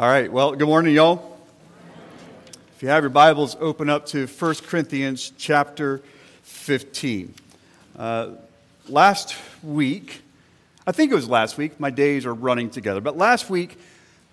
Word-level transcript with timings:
All 0.00 0.06
right, 0.06 0.30
well, 0.30 0.52
good 0.52 0.68
morning, 0.68 0.94
y'all. 0.94 1.36
If 2.76 2.84
you 2.84 2.88
have 2.88 3.02
your 3.02 3.10
Bibles, 3.10 3.56
open 3.58 3.90
up 3.90 4.06
to 4.06 4.28
1 4.28 4.54
Corinthians 4.68 5.32
chapter 5.36 6.02
15. 6.44 7.34
Uh, 7.98 8.28
last 8.88 9.34
week, 9.60 10.22
I 10.86 10.92
think 10.92 11.10
it 11.10 11.16
was 11.16 11.28
last 11.28 11.58
week, 11.58 11.80
my 11.80 11.90
days 11.90 12.26
are 12.26 12.32
running 12.32 12.70
together, 12.70 13.00
but 13.00 13.16
last 13.16 13.50
week, 13.50 13.76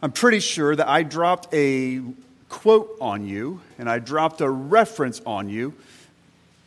I'm 0.04 0.12
pretty 0.12 0.40
sure 0.40 0.76
that 0.76 0.88
I 0.88 1.02
dropped 1.02 1.52
a 1.52 2.00
quote 2.48 2.96
on 3.02 3.28
you 3.28 3.60
and 3.80 3.90
I 3.90 3.98
dropped 3.98 4.42
a 4.42 4.50
reference 4.52 5.20
on 5.26 5.50
you 5.50 5.74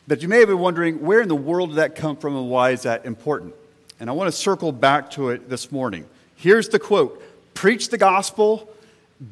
that 0.08 0.22
you 0.22 0.28
may 0.28 0.40
have 0.40 0.48
been 0.48 0.58
wondering 0.58 1.02
where 1.02 1.20
in 1.20 1.28
the 1.28 1.36
world 1.36 1.68
did 1.68 1.76
that 1.76 1.94
come 1.94 2.16
from 2.16 2.34
and 2.34 2.50
why 2.50 2.70
is 2.70 2.82
that 2.82 3.06
important? 3.06 3.54
And 4.00 4.10
I 4.10 4.12
want 4.12 4.26
to 4.26 4.36
circle 4.36 4.72
back 4.72 5.08
to 5.12 5.30
it 5.30 5.48
this 5.48 5.70
morning. 5.70 6.04
Here's 6.34 6.68
the 6.68 6.80
quote 6.80 7.22
Preach 7.54 7.90
the 7.90 7.98
gospel 7.98 8.68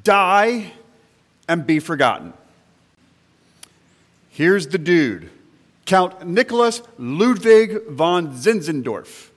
die, 0.03 0.73
and 1.49 1.67
be 1.67 1.79
forgotten. 1.79 2.33
Here's 4.31 4.67
the 4.69 4.79
dude 4.79 5.31
Count 5.85 6.27
Nicholas 6.27 6.83
Ludwig 6.99 7.87
von 7.89 8.33
Zinzendorf, 8.33 9.29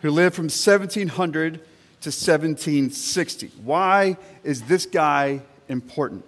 who 0.00 0.10
lived 0.10 0.34
from 0.34 0.46
1700 0.46 1.54
to 1.54 2.08
1760. 2.08 3.50
Why 3.62 4.16
is 4.42 4.62
this 4.62 4.84
guy 4.84 5.40
important? 5.68 6.24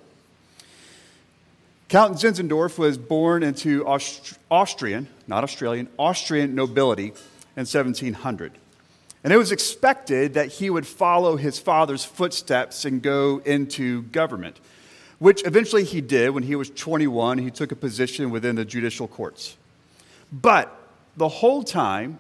Count 1.89 2.17
Zinzendorf 2.17 2.79
was 2.79 2.97
born 2.97 3.43
into 3.43 3.87
Aust- 3.87 4.39
Austrian, 4.51 5.09
not 5.27 5.45
Australian, 5.45 5.89
Austrian 5.99 6.55
nobility 6.55 7.13
in 7.57 7.67
1700. 7.67 8.53
And 9.25 9.33
it 9.33 9.39
was 9.39 9.51
expected 9.51 10.35
that 10.35 10.49
he 10.49 10.69
would 10.69 10.87
follow 10.87 11.37
his 11.37 11.59
father's 11.59 12.05
footsteps 12.05 12.85
and 12.85 13.01
go 13.01 13.41
into 13.47 14.03
government, 14.03 14.61
which 15.19 15.45
eventually 15.47 15.83
he 15.83 16.03
did 16.03 16.31
when 16.31 16.43
he 16.43 16.55
was 16.55 16.69
21. 16.69 17.39
He 17.39 17.51
took 17.51 17.73
a 17.73 17.77
position 17.77 18.31
within 18.31 18.55
the 18.55 18.67
judicial 18.67 19.09
courts. 19.09 19.57
But 20.31 20.77
the 21.17 21.29
whole 21.29 21.63
time, 21.63 22.19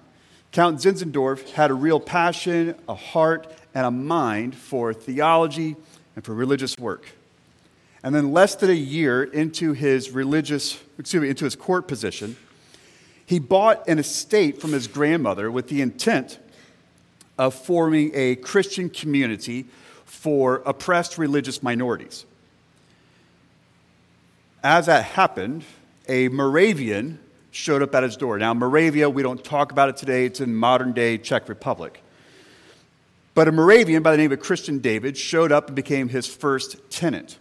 Count 0.50 0.78
Zinzendorf 0.78 1.50
had 1.50 1.70
a 1.70 1.74
real 1.74 2.00
passion, 2.00 2.74
a 2.88 2.94
heart, 2.94 3.52
and 3.74 3.84
a 3.84 3.90
mind 3.90 4.54
for 4.54 4.94
theology 4.94 5.76
and 6.16 6.24
for 6.24 6.32
religious 6.32 6.78
work. 6.78 7.06
And 8.02 8.14
then, 8.14 8.32
less 8.32 8.54
than 8.54 8.70
a 8.70 8.74
year 8.74 9.24
into 9.24 9.72
his 9.72 10.10
religious, 10.10 10.78
excuse 10.98 11.22
me, 11.22 11.28
into 11.28 11.44
his 11.44 11.56
court 11.56 11.86
position, 11.88 12.36
he 13.26 13.38
bought 13.38 13.88
an 13.88 13.98
estate 13.98 14.60
from 14.60 14.72
his 14.72 14.86
grandmother 14.86 15.50
with 15.50 15.68
the 15.68 15.82
intent 15.82 16.38
of 17.38 17.54
forming 17.54 18.10
a 18.14 18.36
Christian 18.36 18.88
community 18.88 19.66
for 20.04 20.62
oppressed 20.66 21.18
religious 21.18 21.62
minorities. 21.62 22.24
As 24.62 24.86
that 24.86 25.04
happened, 25.04 25.64
a 26.08 26.28
Moravian 26.28 27.18
showed 27.50 27.82
up 27.82 27.94
at 27.94 28.02
his 28.02 28.16
door. 28.16 28.38
Now, 28.38 28.54
Moravia, 28.54 29.08
we 29.08 29.22
don't 29.22 29.42
talk 29.42 29.72
about 29.72 29.88
it 29.88 29.96
today, 29.96 30.26
it's 30.26 30.40
in 30.40 30.54
modern 30.54 30.92
day 30.92 31.18
Czech 31.18 31.48
Republic. 31.48 32.02
But 33.34 33.48
a 33.48 33.52
Moravian 33.52 34.02
by 34.02 34.12
the 34.12 34.16
name 34.16 34.32
of 34.32 34.40
Christian 34.40 34.78
David 34.78 35.16
showed 35.16 35.52
up 35.52 35.68
and 35.68 35.76
became 35.76 36.08
his 36.08 36.26
first 36.26 36.76
tenant. 36.90 37.38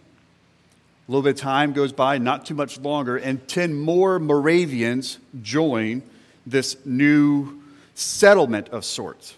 A 1.06 1.10
little 1.10 1.22
bit 1.22 1.36
of 1.36 1.40
time 1.40 1.72
goes 1.72 1.92
by, 1.92 2.18
not 2.18 2.46
too 2.46 2.54
much 2.54 2.78
longer, 2.80 3.16
and 3.16 3.46
10 3.46 3.74
more 3.74 4.18
Moravians 4.18 5.18
join 5.42 6.02
this 6.46 6.76
new 6.84 7.62
settlement 7.94 8.68
of 8.70 8.84
sorts. 8.84 9.34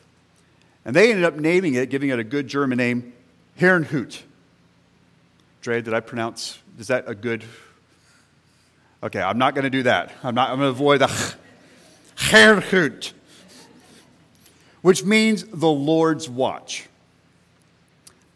And 0.86 0.94
they 0.94 1.10
ended 1.10 1.24
up 1.24 1.34
naming 1.34 1.74
it, 1.74 1.90
giving 1.90 2.10
it 2.10 2.18
a 2.20 2.24
good 2.24 2.46
German 2.46 2.78
name, 2.78 3.12
Herrnhut. 3.58 4.22
Dre, 5.60 5.82
did 5.82 5.92
I 5.92 5.98
pronounce, 5.98 6.60
is 6.78 6.86
that 6.86 7.08
a 7.08 7.14
good? 7.14 7.42
Okay, 9.02 9.20
I'm 9.20 9.36
not 9.36 9.56
going 9.56 9.64
to 9.64 9.70
do 9.70 9.82
that. 9.82 10.12
I'm, 10.22 10.36
not, 10.36 10.50
I'm 10.50 10.58
going 10.58 10.68
to 10.68 10.70
avoid 10.70 11.00
the 11.00 11.34
Herrnhut, 12.16 13.12
which 14.80 15.04
means 15.04 15.42
the 15.42 15.68
Lord's 15.68 16.28
watch. 16.28 16.86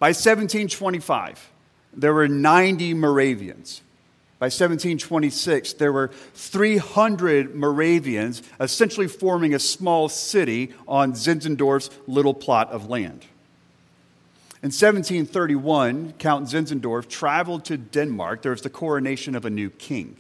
By 0.01 0.09
1725, 0.09 1.53
there 1.95 2.13
were 2.13 2.27
90 2.27 2.95
Moravians. 2.95 3.81
By 4.41 4.47
1726, 4.47 5.75
there 5.75 5.93
were 5.93 6.11
300 6.33 7.55
Moravians, 7.55 8.43
essentially 8.59 9.07
forming 9.07 9.53
a 9.53 9.59
small 9.59 10.09
city 10.09 10.73
on 10.89 11.13
Zinzendorf's 11.13 11.91
little 12.07 12.33
plot 12.33 12.71
of 12.71 12.89
land. 12.89 13.27
In 14.63 14.69
1731, 14.69 16.15
Count 16.19 16.49
Zinzendorf 16.49 17.07
traveled 17.07 17.67
to 17.67 17.77
Denmark. 17.77 18.41
There 18.41 18.53
was 18.53 18.63
the 18.63 18.71
coronation 18.71 19.35
of 19.35 19.45
a 19.45 19.51
new 19.51 19.69
king. 19.69 20.17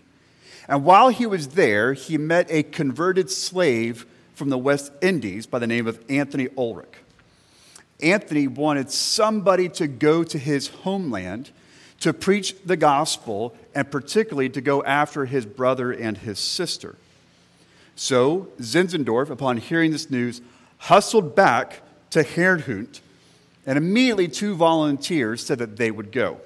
And 0.69 0.85
while 0.85 1.09
he 1.09 1.25
was 1.25 1.49
there, 1.49 1.95
he 1.95 2.19
met 2.19 2.47
a 2.51 2.63
converted 2.63 3.31
slave 3.31 4.05
from 4.35 4.51
the 4.51 4.59
West 4.59 4.93
Indies 5.01 5.47
by 5.47 5.59
the 5.59 5.67
name 5.67 5.87
of 5.87 5.99
Anthony 6.11 6.49
Ulrich. 6.59 6.99
Anthony 8.03 8.49
wanted 8.49 8.91
somebody 8.91 9.71
to 9.71 9.87
go 9.87 10.25
to 10.25 10.39
his 10.39 10.69
homeland 10.69 11.51
to 12.01 12.13
preach 12.15 12.57
the 12.65 12.77
gospel 12.77 13.55
and 13.75 13.91
particularly 13.91 14.49
to 14.49 14.61
go 14.61 14.83
after 14.85 15.27
his 15.27 15.47
brother 15.47 15.93
and 15.93 16.19
his 16.19 16.39
sister. 16.39 16.97
So 17.95 18.49
Zinzendorf, 18.59 19.31
upon 19.31 19.59
hearing 19.59 19.93
this 19.93 20.11
news, 20.11 20.41
hustled 20.79 21.35
back 21.37 21.83
to 22.11 22.25
Herrnhut, 22.25 23.01
and 23.67 23.77
immediately 23.77 24.27
two 24.27 24.55
volunteers 24.55 25.45
said 25.45 25.59
that 25.59 25.77
they 25.77 25.91
would 25.91 26.11
go. 26.11 26.41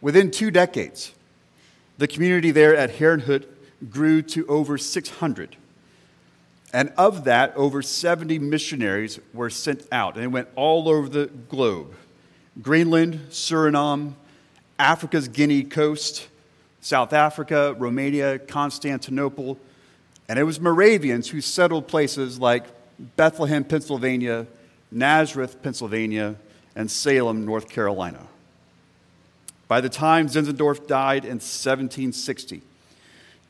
Within 0.00 0.30
two 0.30 0.50
decades, 0.50 1.12
the 1.96 2.08
community 2.08 2.50
there 2.50 2.76
at 2.76 2.96
Herrnhut 2.96 3.46
grew 3.88 4.22
to 4.22 4.46
over 4.48 4.76
600. 4.76 5.56
And 6.72 6.92
of 6.98 7.24
that, 7.24 7.56
over 7.56 7.80
70 7.80 8.40
missionaries 8.40 9.20
were 9.32 9.50
sent 9.50 9.86
out, 9.90 10.14
and 10.14 10.22
they 10.22 10.28
went 10.28 10.48
all 10.56 10.88
over 10.88 11.08
the 11.08 11.26
globe 11.26 11.94
Greenland, 12.60 13.20
Suriname, 13.30 14.14
Africa's 14.78 15.28
Guinea 15.28 15.62
coast, 15.62 16.28
South 16.80 17.12
Africa, 17.12 17.74
Romania, 17.78 18.38
Constantinople, 18.38 19.58
and 20.28 20.38
it 20.38 20.44
was 20.44 20.60
Moravians 20.60 21.28
who 21.28 21.40
settled 21.40 21.88
places 21.88 22.38
like 22.38 22.66
Bethlehem, 23.16 23.64
Pennsylvania, 23.64 24.46
Nazareth, 24.90 25.62
Pennsylvania, 25.62 26.36
and 26.74 26.90
Salem, 26.90 27.44
North 27.44 27.68
Carolina. 27.68 28.26
By 29.68 29.80
the 29.80 29.88
time 29.88 30.28
Zinzendorf 30.28 30.86
died 30.86 31.24
in 31.24 31.40
1760, 31.40 32.62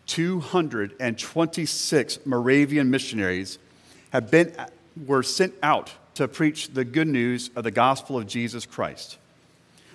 226 0.07 2.27
Moravian 2.27 2.91
missionaries 2.91 3.59
have 4.11 4.31
been, 4.31 4.53
were 5.07 5.23
sent 5.23 5.55
out 5.63 5.93
to 6.19 6.27
preach 6.27 6.75
the 6.75 6.85
good 6.85 7.07
news 7.07 7.49
of 7.55 7.63
the 7.63 7.71
gospel 7.71 8.19
of 8.19 8.27
Jesus 8.27 8.67
Christ. 8.67 9.19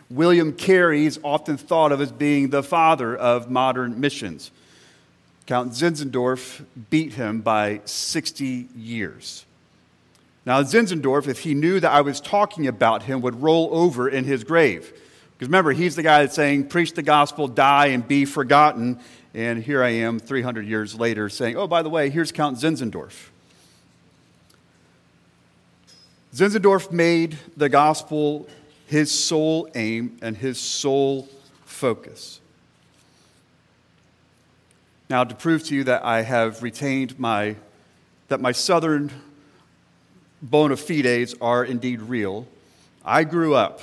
William 0.09 0.53
Carey 0.53 1.05
is 1.05 1.19
often 1.21 1.57
thought 1.57 1.91
of 1.91 1.99
as 1.99 2.13
being 2.13 2.49
the 2.49 2.63
father 2.63 3.13
of 3.13 3.51
modern 3.51 3.99
missions. 3.99 4.49
Count 5.47 5.73
Zinzendorf 5.73 6.63
beat 6.89 7.13
him 7.13 7.41
by 7.41 7.81
60 7.83 8.69
years. 8.73 9.45
Now, 10.45 10.63
Zinzendorf, 10.63 11.27
if 11.27 11.39
he 11.39 11.53
knew 11.53 11.81
that 11.81 11.91
I 11.91 11.99
was 11.99 12.21
talking 12.21 12.67
about 12.67 13.03
him, 13.03 13.19
would 13.19 13.41
roll 13.41 13.67
over 13.73 14.07
in 14.07 14.23
his 14.23 14.45
grave. 14.45 14.93
Because 15.33 15.49
remember, 15.49 15.73
he's 15.73 15.97
the 15.97 16.03
guy 16.03 16.21
that's 16.21 16.35
saying, 16.35 16.69
Preach 16.69 16.93
the 16.93 17.03
gospel, 17.03 17.49
die, 17.49 17.87
and 17.87 18.07
be 18.07 18.23
forgotten. 18.23 18.97
And 19.33 19.61
here 19.61 19.83
I 19.83 19.89
am 19.89 20.19
300 20.19 20.65
years 20.65 20.97
later 20.97 21.27
saying, 21.27 21.57
Oh, 21.57 21.67
by 21.67 21.81
the 21.81 21.89
way, 21.89 22.09
here's 22.09 22.31
Count 22.31 22.59
Zinzendorf. 22.59 23.31
Zinzendorf 26.33 26.91
made 26.91 27.37
the 27.55 27.69
gospel 27.69 28.47
his 28.87 29.11
sole 29.11 29.69
aim 29.75 30.17
and 30.21 30.35
his 30.35 30.59
sole 30.59 31.29
focus. 31.65 32.39
Now, 35.09 35.23
to 35.23 35.35
prove 35.35 35.63
to 35.65 35.75
you 35.75 35.83
that 35.83 36.03
I 36.03 36.23
have 36.23 36.63
retained 36.63 37.19
my, 37.19 37.55
that 38.29 38.41
my 38.41 38.51
southern 38.51 39.11
bona 40.41 40.75
fides 40.75 41.35
are 41.39 41.63
indeed 41.63 42.01
real, 42.01 42.47
I 43.05 43.23
grew 43.25 43.53
up 43.53 43.81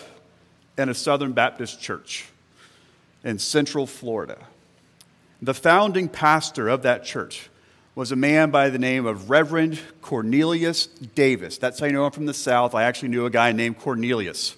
in 0.76 0.88
a 0.88 0.94
Southern 0.94 1.32
Baptist 1.32 1.80
church 1.80 2.26
in 3.22 3.38
Central 3.38 3.86
Florida. 3.86 4.38
The 5.40 5.54
founding 5.54 6.08
pastor 6.08 6.69
of 6.69 6.82
that 6.82 7.04
church 7.04 7.48
was 7.94 8.12
a 8.12 8.16
man 8.16 8.50
by 8.50 8.70
the 8.70 8.78
name 8.78 9.06
of 9.06 9.31
Reverend 9.31 9.81
Cornelius 10.00 10.87
Davis. 10.87 11.58
That's 11.58 11.81
how 11.81 11.87
you 11.87 11.92
know 11.92 12.04
I'm 12.04 12.12
from 12.12 12.26
the 12.26 12.34
South. 12.34 12.75
I 12.75 12.84
actually 12.84 13.08
knew 13.08 13.26
a 13.26 13.31
guy 13.31 13.52
named 13.52 13.78
Cornelius. 13.78 14.56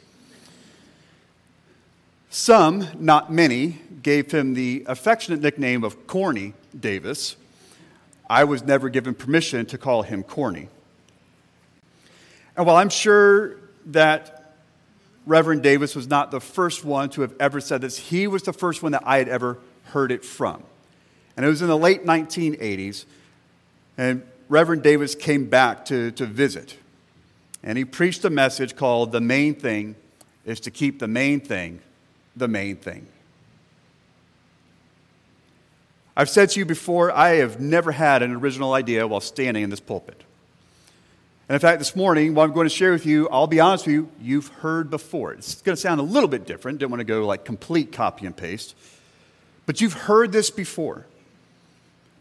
Some, 2.31 2.87
not 2.99 3.33
many, 3.33 3.79
gave 4.03 4.31
him 4.31 4.55
the 4.55 4.85
affectionate 4.87 5.41
nickname 5.41 5.85
of 5.85 6.07
Corny 6.07 6.55
Davis. 6.79 7.37
I 8.29 8.45
was 8.45 8.63
never 8.63 8.89
given 8.89 9.15
permission 9.15 9.67
to 9.67 9.79
call 9.79 10.03
him 10.03 10.23
Corny. 10.23 10.69
And 12.57 12.67
while 12.67 12.77
I'm 12.77 12.89
sure 12.91 13.59
that 13.87 14.43
Reverend 15.27 15.63
Davis 15.63 15.95
was 15.95 16.09
not 16.09 16.31
the 16.31 16.41
first 16.41 16.85
one 16.85 17.09
to 17.11 17.21
have 17.21 17.35
ever 17.39 17.61
said 17.61 17.81
this. 17.81 17.97
He 17.97 18.27
was 18.27 18.43
the 18.43 18.53
first 18.53 18.83
one 18.83 18.93
that 18.93 19.03
I 19.07 19.19
had 19.19 19.29
ever 19.29 19.59
heard 19.85 20.11
it 20.11 20.25
from. 20.25 20.63
And 21.37 21.47
it 21.47 21.49
was 21.49 21.63
in 21.63 21.69
the 21.69 21.79
late 21.79 22.05
1980s, 22.05 23.05
and 23.97 24.23
Reverend 24.49 24.83
Davis 24.83 25.15
came 25.15 25.47
back 25.47 25.85
to, 25.87 26.11
to 26.13 26.27
visit. 26.27 26.77
And 27.63 27.79
he 27.79 27.85
preached 27.85 28.25
a 28.25 28.31
message 28.31 28.77
called 28.77 29.13
The 29.13 29.21
Main 29.21 29.55
Thing 29.55 29.97
is 30.45 30.61
to 30.61 30.71
Keep 30.71 30.99
the 30.99 31.09
Main 31.09 31.41
Thing 31.41 31.81
the 32.35 32.49
Main 32.49 32.77
Thing. 32.77 33.07
I've 36.17 36.29
said 36.29 36.51
to 36.51 36.59
you 36.59 36.67
before, 36.67 37.11
I 37.11 37.37
have 37.37 37.61
never 37.61 37.93
had 37.93 38.23
an 38.23 38.33
original 38.33 38.75
idea 38.75 39.07
while 39.07 39.21
standing 39.21 39.63
in 39.63 39.71
this 39.71 39.81
pulpit. 39.81 40.23
And 41.49 41.55
in 41.55 41.61
fact, 41.61 41.79
this 41.79 41.97
morning, 41.97 42.35
what 42.35 42.45
I'm 42.45 42.53
going 42.53 42.67
to 42.69 42.75
share 42.75 42.93
with 42.93 43.07
you, 43.07 43.29
I'll 43.31 43.47
be 43.47 43.61
honest 43.61 43.87
with 43.87 43.95
you, 43.95 44.09
you've 44.21 44.49
heard 44.49 44.91
before. 44.91 45.33
It's 45.33 45.61
going 45.63 45.75
to 45.75 45.81
sound 45.81 46.01
a 46.01 46.05
little 46.05 46.29
bit 46.29 46.47
different. 46.47 46.79
Didn't 46.79 46.91
want 46.91 47.01
to 47.01 47.05
go 47.05 47.27
like 47.27 47.45
complete 47.45 47.93
copy 47.93 48.27
and 48.27 48.37
paste. 48.37 48.75
But 49.65 49.81
you've 49.81 49.93
heard 49.93 50.33
this 50.33 50.51
before. 50.51 51.07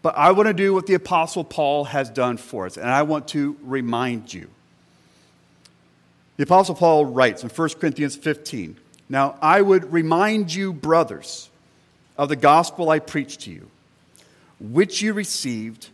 But 0.02 0.18
I 0.18 0.32
want 0.32 0.48
to 0.48 0.54
do 0.54 0.74
what 0.74 0.88
the 0.88 0.96
Apostle 0.96 1.44
Paul 1.44 1.86
has 1.86 2.10
done 2.10 2.38
for 2.38 2.66
us, 2.66 2.78
and 2.78 2.90
I 2.90 3.04
want 3.04 3.28
to 3.30 3.56
remind 3.62 4.34
you. 4.34 4.50
The 6.38 6.44
Apostle 6.44 6.76
Paul 6.76 7.06
writes 7.06 7.44
in 7.44 7.50
1 7.50 7.70
Corinthians 7.80 8.16
15 8.16 8.78
Now 9.10 9.38
I 9.42 9.62
would 9.62 9.94
remind 9.94 10.54
you, 10.54 10.74
brothers, 10.74 11.50
of 12.18 12.30
the 12.30 12.36
gospel 12.36 12.90
I 12.90 13.00
preached 13.00 13.42
to 13.42 13.52
you, 13.52 13.70
which 14.60 15.02
you 15.02 15.14
received, 15.14 15.90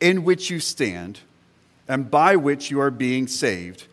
in 0.00 0.24
which 0.24 0.48
you 0.48 0.58
stand, 0.58 1.20
and 1.86 2.10
by 2.10 2.36
which 2.36 2.70
you 2.70 2.80
are 2.80 2.90
being 2.90 3.26
saved, 3.26 3.84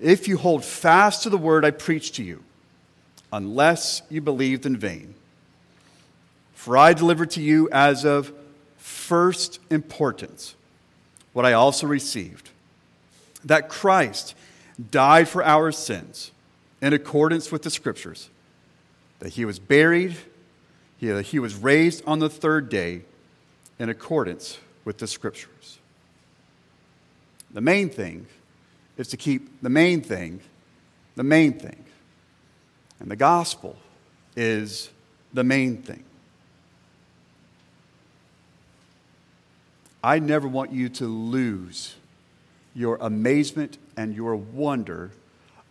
if 0.00 0.26
you 0.26 0.36
hold 0.36 0.64
fast 0.64 1.22
to 1.22 1.30
the 1.30 1.38
word 1.38 1.64
I 1.64 1.70
preached 1.70 2.16
to 2.16 2.24
you, 2.24 2.42
unless 3.32 4.02
you 4.10 4.20
believed 4.20 4.66
in 4.66 4.76
vain. 4.76 5.14
For 6.54 6.76
I 6.76 6.92
delivered 6.92 7.30
to 7.32 7.42
you 7.42 7.68
as 7.70 8.04
of 8.04 8.32
first 8.86 9.58
importance 9.70 10.54
what 11.32 11.44
I 11.44 11.52
also 11.52 11.86
received 11.86 12.50
that 13.44 13.68
Christ 13.68 14.34
died 14.90 15.28
for 15.28 15.44
our 15.44 15.72
sins 15.72 16.30
in 16.80 16.92
accordance 16.92 17.50
with 17.50 17.62
the 17.62 17.70
scriptures, 17.70 18.30
that 19.18 19.30
he 19.30 19.44
was 19.44 19.58
buried, 19.58 20.16
that 21.00 21.26
he 21.26 21.38
was 21.38 21.54
raised 21.54 22.02
on 22.06 22.18
the 22.18 22.30
third 22.30 22.68
day 22.68 23.02
in 23.78 23.88
accordance 23.88 24.58
with 24.84 24.98
the 24.98 25.06
scriptures. 25.06 25.78
The 27.52 27.60
main 27.60 27.88
thing 27.88 28.26
is 28.96 29.08
to 29.08 29.16
keep 29.16 29.62
the 29.62 29.70
main 29.70 30.00
thing 30.00 30.40
the 31.16 31.24
main 31.24 31.54
thing. 31.54 31.84
And 33.00 33.10
the 33.10 33.16
gospel 33.16 33.76
is 34.36 34.90
the 35.32 35.44
main 35.44 35.82
thing. 35.82 36.04
I 40.06 40.20
never 40.20 40.46
want 40.46 40.70
you 40.70 40.88
to 40.88 41.06
lose 41.08 41.96
your 42.76 42.96
amazement 43.00 43.76
and 43.96 44.14
your 44.14 44.36
wonder 44.36 45.10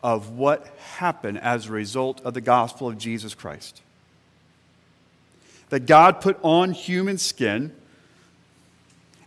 of 0.03 0.31
what 0.31 0.67
happened 0.97 1.37
as 1.39 1.67
a 1.67 1.71
result 1.71 2.19
of 2.25 2.33
the 2.33 2.41
gospel 2.41 2.89
of 2.89 2.97
Jesus 2.97 3.33
Christ. 3.33 3.81
That 5.69 5.85
God 5.85 6.19
put 6.19 6.37
on 6.41 6.73
human 6.73 7.17
skin 7.17 7.73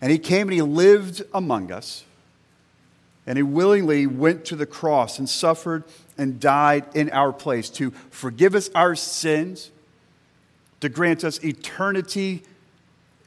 and 0.02 0.12
he 0.12 0.18
came 0.18 0.48
and 0.48 0.52
he 0.52 0.60
lived 0.60 1.22
among 1.32 1.72
us 1.72 2.04
and 3.26 3.38
he 3.38 3.42
willingly 3.42 4.06
went 4.06 4.44
to 4.44 4.56
the 4.56 4.66
cross 4.66 5.18
and 5.18 5.26
suffered 5.26 5.84
and 6.18 6.38
died 6.38 6.84
in 6.94 7.08
our 7.12 7.32
place 7.32 7.70
to 7.70 7.92
forgive 8.10 8.54
us 8.54 8.68
our 8.74 8.94
sins, 8.94 9.70
to 10.82 10.90
grant 10.90 11.24
us 11.24 11.42
eternity 11.42 12.42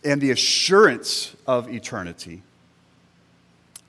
and 0.03 0.19
the 0.21 0.31
assurance 0.31 1.35
of 1.45 1.71
eternity, 1.71 2.41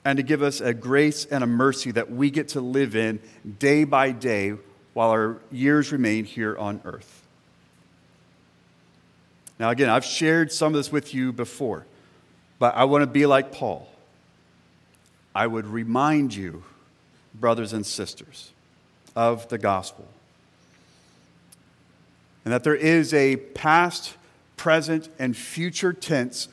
and 0.05 0.17
to 0.17 0.23
give 0.23 0.43
us 0.43 0.61
a 0.61 0.75
grace 0.75 1.25
and 1.25 1.45
a 1.45 1.47
mercy 1.47 1.91
that 1.93 2.11
we 2.11 2.31
get 2.31 2.49
to 2.49 2.61
live 2.61 2.97
in 2.97 3.21
day 3.59 3.85
by 3.85 4.11
day 4.11 4.55
while 4.95 5.11
our 5.11 5.39
years 5.51 5.93
remain 5.93 6.25
here 6.25 6.57
on 6.57 6.81
earth. 6.85 7.23
Now, 9.59 9.71
again, 9.71 9.89
I've 9.89 10.05
shared 10.05 10.51
some 10.51 10.75
of 10.75 10.79
this 10.79 10.91
with 10.91 11.15
you 11.15 11.33
before, 11.33 11.87
but 12.59 12.75
I 12.75 12.85
want 12.85 13.03
to 13.03 13.07
be 13.07 13.27
like 13.27 13.53
Paul. 13.53 13.89
I 15.35 15.47
would 15.47 15.67
remind 15.67 16.35
you, 16.35 16.65
brothers 17.33 17.73
and 17.73 17.87
sisters, 17.87 18.51
of 19.15 19.49
the 19.49 19.59
gospel. 19.59 20.07
And 22.45 22.53
that 22.53 22.65
there 22.65 22.75
is 22.75 23.15
a 23.15 23.37
past 23.37 24.17
present, 24.63 25.09
and 25.19 25.37
future 25.37 25.93
tense 25.93 26.47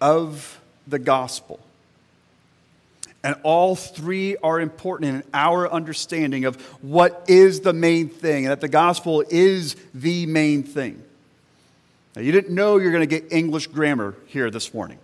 of 0.00 0.60
the 0.86 1.00
gospel. 1.00 1.58
And 3.24 3.34
all 3.42 3.74
three 3.74 4.36
are 4.36 4.60
important 4.60 5.16
in 5.16 5.30
our 5.34 5.68
understanding 5.68 6.44
of 6.44 6.62
what 6.80 7.24
is 7.26 7.62
the 7.62 7.72
main 7.72 8.08
thing, 8.08 8.44
and 8.44 8.52
that 8.52 8.60
the 8.60 8.68
gospel 8.68 9.24
is 9.30 9.74
the 9.92 10.26
main 10.26 10.62
thing. 10.62 11.02
Now, 12.14 12.22
you 12.22 12.30
didn't 12.30 12.54
know 12.54 12.76
you're 12.76 12.92
going 12.92 13.08
to 13.08 13.20
get 13.20 13.32
English 13.32 13.66
grammar 13.66 14.14
here 14.26 14.48
this 14.48 14.72
morning. 14.72 14.98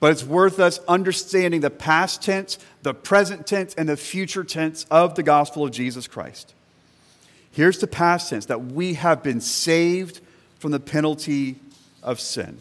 But 0.00 0.12
it's 0.12 0.24
worth 0.24 0.58
us 0.58 0.80
understanding 0.88 1.60
the 1.60 1.68
past 1.68 2.22
tense, 2.22 2.58
the 2.80 2.94
present 2.94 3.46
tense, 3.46 3.74
and 3.74 3.86
the 3.86 3.98
future 3.98 4.44
tense 4.44 4.86
of 4.90 5.14
the 5.14 5.22
gospel 5.22 5.62
of 5.62 5.72
Jesus 5.72 6.06
Christ. 6.06 6.54
Here's 7.52 7.80
the 7.80 7.86
past 7.86 8.30
tense 8.30 8.46
that 8.46 8.64
we 8.64 8.94
have 8.94 9.22
been 9.22 9.42
saved 9.42 10.22
from 10.58 10.72
the 10.72 10.80
penalty 10.80 11.56
of 12.02 12.20
sin. 12.20 12.58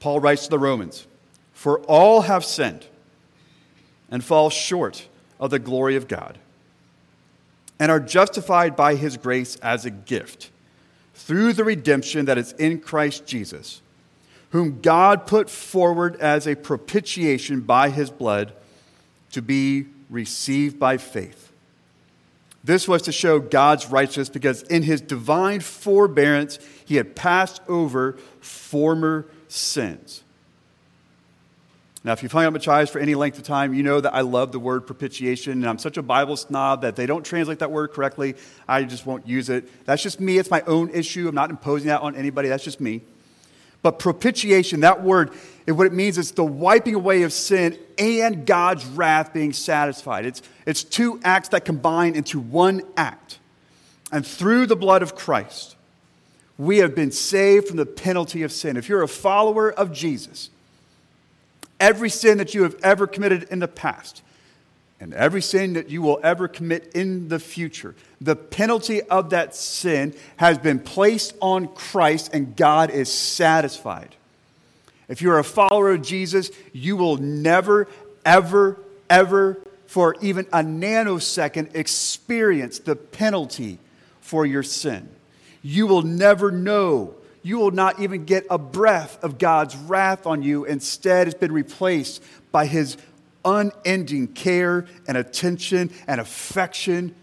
Paul 0.00 0.20
writes 0.20 0.44
to 0.44 0.50
the 0.50 0.58
Romans 0.58 1.06
For 1.52 1.80
all 1.80 2.22
have 2.22 2.44
sinned 2.44 2.86
and 4.10 4.22
fall 4.22 4.50
short 4.50 5.08
of 5.40 5.50
the 5.50 5.58
glory 5.58 5.96
of 5.96 6.08
God, 6.08 6.38
and 7.78 7.90
are 7.90 8.00
justified 8.00 8.76
by 8.76 8.94
his 8.94 9.16
grace 9.16 9.56
as 9.56 9.84
a 9.84 9.90
gift 9.90 10.50
through 11.14 11.52
the 11.52 11.64
redemption 11.64 12.26
that 12.26 12.38
is 12.38 12.52
in 12.52 12.80
Christ 12.80 13.26
Jesus, 13.26 13.80
whom 14.50 14.80
God 14.80 15.26
put 15.26 15.48
forward 15.48 16.16
as 16.16 16.46
a 16.46 16.54
propitiation 16.54 17.60
by 17.60 17.90
his 17.90 18.10
blood 18.10 18.52
to 19.32 19.42
be 19.42 19.86
received 20.10 20.78
by 20.78 20.96
faith. 20.96 21.52
This 22.64 22.88
was 22.88 23.02
to 23.02 23.12
show 23.12 23.38
God's 23.40 23.90
righteousness 23.90 24.30
because 24.30 24.62
in 24.62 24.82
his 24.82 25.02
divine 25.02 25.60
forbearance, 25.60 26.58
he 26.86 26.96
had 26.96 27.14
passed 27.14 27.60
over 27.68 28.16
former 28.40 29.26
sins. 29.48 30.22
Now, 32.02 32.12
if 32.12 32.22
you've 32.22 32.32
hung 32.32 32.44
out 32.44 32.52
with 32.52 32.66
Machias 32.66 32.90
for 32.90 32.98
any 32.98 33.14
length 33.14 33.38
of 33.38 33.44
time, 33.44 33.72
you 33.72 33.82
know 33.82 34.00
that 34.00 34.14
I 34.14 34.20
love 34.20 34.52
the 34.52 34.58
word 34.58 34.86
propitiation, 34.86 35.52
and 35.52 35.66
I'm 35.66 35.78
such 35.78 35.96
a 35.96 36.02
Bible 36.02 36.36
snob 36.36 36.82
that 36.82 36.96
they 36.96 37.06
don't 37.06 37.24
translate 37.24 37.60
that 37.60 37.70
word 37.70 37.92
correctly. 37.92 38.34
I 38.68 38.84
just 38.84 39.06
won't 39.06 39.26
use 39.26 39.48
it. 39.48 39.86
That's 39.86 40.02
just 40.02 40.20
me. 40.20 40.36
It's 40.36 40.50
my 40.50 40.60
own 40.62 40.90
issue. 40.90 41.28
I'm 41.28 41.34
not 41.34 41.48
imposing 41.48 41.88
that 41.88 42.02
on 42.02 42.14
anybody. 42.14 42.50
That's 42.50 42.64
just 42.64 42.78
me. 42.78 43.02
But 43.84 43.98
propitiation, 43.98 44.80
that 44.80 45.02
word, 45.02 45.30
what 45.66 45.86
it 45.86 45.92
means 45.92 46.16
is 46.16 46.32
the 46.32 46.42
wiping 46.42 46.94
away 46.94 47.22
of 47.22 47.34
sin 47.34 47.78
and 47.98 48.46
God's 48.46 48.86
wrath 48.86 49.34
being 49.34 49.52
satisfied. 49.52 50.24
It's, 50.24 50.40
it's 50.64 50.82
two 50.82 51.20
acts 51.22 51.50
that 51.50 51.66
combine 51.66 52.14
into 52.14 52.40
one 52.40 52.80
act. 52.96 53.40
And 54.10 54.26
through 54.26 54.68
the 54.68 54.74
blood 54.74 55.02
of 55.02 55.14
Christ, 55.14 55.76
we 56.56 56.78
have 56.78 56.94
been 56.94 57.10
saved 57.10 57.68
from 57.68 57.76
the 57.76 57.84
penalty 57.84 58.42
of 58.42 58.52
sin. 58.52 58.78
If 58.78 58.88
you're 58.88 59.02
a 59.02 59.08
follower 59.08 59.70
of 59.70 59.92
Jesus, 59.92 60.48
every 61.78 62.08
sin 62.08 62.38
that 62.38 62.54
you 62.54 62.62
have 62.62 62.76
ever 62.82 63.06
committed 63.06 63.42
in 63.50 63.58
the 63.58 63.68
past, 63.68 64.22
and 65.04 65.12
every 65.12 65.42
sin 65.42 65.74
that 65.74 65.90
you 65.90 66.00
will 66.00 66.18
ever 66.22 66.48
commit 66.48 66.92
in 66.94 67.28
the 67.28 67.38
future. 67.38 67.94
The 68.22 68.34
penalty 68.34 69.02
of 69.02 69.30
that 69.30 69.54
sin 69.54 70.14
has 70.38 70.56
been 70.56 70.78
placed 70.78 71.36
on 71.42 71.68
Christ, 71.68 72.30
and 72.32 72.56
God 72.56 72.88
is 72.88 73.12
satisfied. 73.12 74.16
If 75.06 75.20
you're 75.20 75.38
a 75.38 75.44
follower 75.44 75.92
of 75.92 76.00
Jesus, 76.00 76.50
you 76.72 76.96
will 76.96 77.18
never, 77.18 77.86
ever, 78.24 78.80
ever, 79.10 79.58
for 79.86 80.16
even 80.22 80.46
a 80.54 80.60
nanosecond, 80.60 81.76
experience 81.76 82.78
the 82.78 82.96
penalty 82.96 83.78
for 84.22 84.46
your 84.46 84.62
sin. 84.62 85.06
You 85.62 85.86
will 85.86 86.00
never 86.00 86.50
know. 86.50 87.14
You 87.42 87.58
will 87.58 87.72
not 87.72 88.00
even 88.00 88.24
get 88.24 88.46
a 88.48 88.56
breath 88.56 89.22
of 89.22 89.36
God's 89.36 89.76
wrath 89.76 90.26
on 90.26 90.42
you. 90.42 90.64
Instead, 90.64 91.28
it's 91.28 91.36
been 91.36 91.52
replaced 91.52 92.22
by 92.50 92.64
His 92.64 92.96
unending 93.44 94.28
care 94.28 94.86
and 95.06 95.16
attention 95.16 95.90
and 96.06 96.20
affection, 96.20 97.14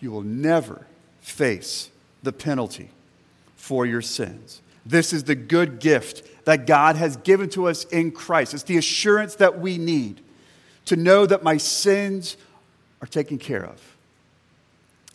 you 0.00 0.10
will 0.10 0.22
never 0.22 0.86
face 1.20 1.90
the 2.22 2.32
penalty 2.32 2.90
for 3.56 3.86
your 3.86 4.02
sins. 4.02 4.62
This 4.84 5.12
is 5.12 5.24
the 5.24 5.34
good 5.34 5.80
gift 5.80 6.44
that 6.44 6.66
God 6.66 6.96
has 6.96 7.16
given 7.16 7.48
to 7.50 7.66
us 7.66 7.84
in 7.84 8.12
Christ. 8.12 8.54
It's 8.54 8.62
the 8.62 8.76
assurance 8.76 9.34
that 9.36 9.58
we 9.58 9.78
need 9.78 10.20
to 10.84 10.96
know 10.96 11.26
that 11.26 11.42
my 11.42 11.56
sins 11.56 12.36
are 13.02 13.06
taken 13.06 13.38
care 13.38 13.64
of. 13.64 13.96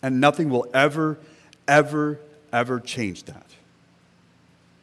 And 0.02 0.20
nothing 0.20 0.50
will 0.50 0.66
ever, 0.74 1.18
ever, 1.66 2.20
ever 2.52 2.80
change 2.80 3.24
that. 3.24 3.46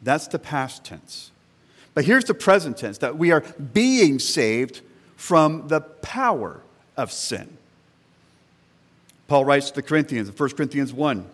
That's 0.02 0.26
the 0.26 0.38
past 0.38 0.84
tense. 0.84 1.30
But 1.94 2.04
here's 2.04 2.24
the 2.24 2.34
present 2.34 2.76
tense 2.76 2.98
that 2.98 3.18
we 3.18 3.32
are 3.32 3.40
being 3.72 4.18
saved 4.18 4.80
from 5.16 5.68
the 5.68 5.80
power 5.80 6.60
of 6.96 7.12
sin. 7.12 7.56
Paul 9.28 9.44
writes 9.44 9.68
to 9.68 9.76
the 9.76 9.82
Corinthians 9.82 10.28
in 10.28 10.34
1 10.34 10.50
Corinthians 10.50 10.92
1 10.92 11.26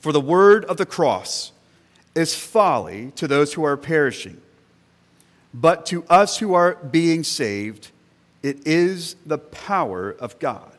For 0.00 0.12
the 0.12 0.20
word 0.20 0.64
of 0.64 0.76
the 0.76 0.86
cross 0.86 1.52
is 2.14 2.34
folly 2.34 3.12
to 3.16 3.28
those 3.28 3.54
who 3.54 3.64
are 3.64 3.76
perishing, 3.76 4.40
but 5.52 5.86
to 5.86 6.04
us 6.04 6.38
who 6.38 6.54
are 6.54 6.74
being 6.76 7.24
saved, 7.24 7.90
it 8.42 8.66
is 8.66 9.16
the 9.24 9.38
power 9.38 10.10
of 10.10 10.38
God. 10.38 10.73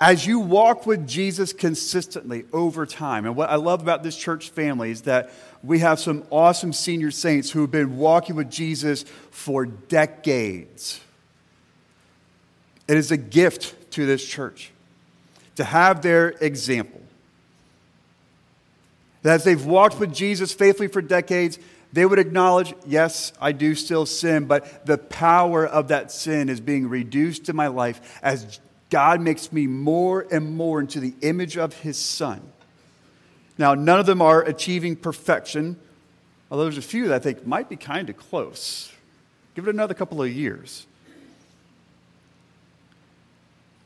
As 0.00 0.24
you 0.26 0.38
walk 0.38 0.86
with 0.86 1.08
Jesus 1.08 1.52
consistently 1.52 2.44
over 2.52 2.86
time, 2.86 3.26
and 3.26 3.34
what 3.34 3.50
I 3.50 3.56
love 3.56 3.82
about 3.82 4.04
this 4.04 4.16
church 4.16 4.50
family 4.50 4.92
is 4.92 5.02
that 5.02 5.30
we 5.62 5.80
have 5.80 5.98
some 5.98 6.24
awesome 6.30 6.72
senior 6.72 7.10
saints 7.10 7.50
who 7.50 7.62
have 7.62 7.72
been 7.72 7.96
walking 7.96 8.36
with 8.36 8.48
Jesus 8.48 9.04
for 9.32 9.66
decades. 9.66 11.00
It 12.86 12.96
is 12.96 13.10
a 13.10 13.16
gift 13.16 13.90
to 13.92 14.06
this 14.06 14.24
church 14.24 14.70
to 15.56 15.64
have 15.64 16.02
their 16.02 16.28
example. 16.40 17.00
That 19.22 19.34
as 19.34 19.44
they've 19.44 19.66
walked 19.66 19.98
with 19.98 20.14
Jesus 20.14 20.52
faithfully 20.52 20.86
for 20.86 21.02
decades, 21.02 21.58
they 21.92 22.06
would 22.06 22.20
acknowledge, 22.20 22.72
yes, 22.86 23.32
I 23.40 23.50
do 23.50 23.74
still 23.74 24.06
sin, 24.06 24.44
but 24.44 24.86
the 24.86 24.96
power 24.96 25.66
of 25.66 25.88
that 25.88 26.12
sin 26.12 26.48
is 26.48 26.60
being 26.60 26.88
reduced 26.88 27.48
in 27.48 27.56
my 27.56 27.66
life 27.66 28.20
as 28.22 28.60
God 28.90 29.20
makes 29.20 29.52
me 29.52 29.66
more 29.66 30.26
and 30.30 30.56
more 30.56 30.80
into 30.80 31.00
the 31.00 31.14
image 31.20 31.58
of 31.58 31.74
his 31.74 31.98
son. 31.98 32.40
Now, 33.58 33.74
none 33.74 33.98
of 33.98 34.06
them 34.06 34.22
are 34.22 34.42
achieving 34.42 34.96
perfection, 34.96 35.76
although 36.50 36.64
there's 36.64 36.78
a 36.78 36.82
few 36.82 37.08
that 37.08 37.14
I 37.14 37.18
think 37.18 37.46
might 37.46 37.68
be 37.68 37.76
kind 37.76 38.08
of 38.08 38.16
close. 38.16 38.92
Give 39.54 39.66
it 39.66 39.74
another 39.74 39.94
couple 39.94 40.22
of 40.22 40.30
years. 40.30 40.86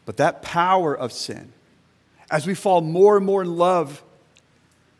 But 0.04 0.18
that 0.18 0.42
power 0.42 0.94
of 0.94 1.12
sin, 1.12 1.52
as 2.30 2.46
we 2.46 2.54
fall 2.54 2.80
more 2.80 3.16
and 3.16 3.26
more 3.26 3.42
in 3.42 3.56
love 3.56 4.02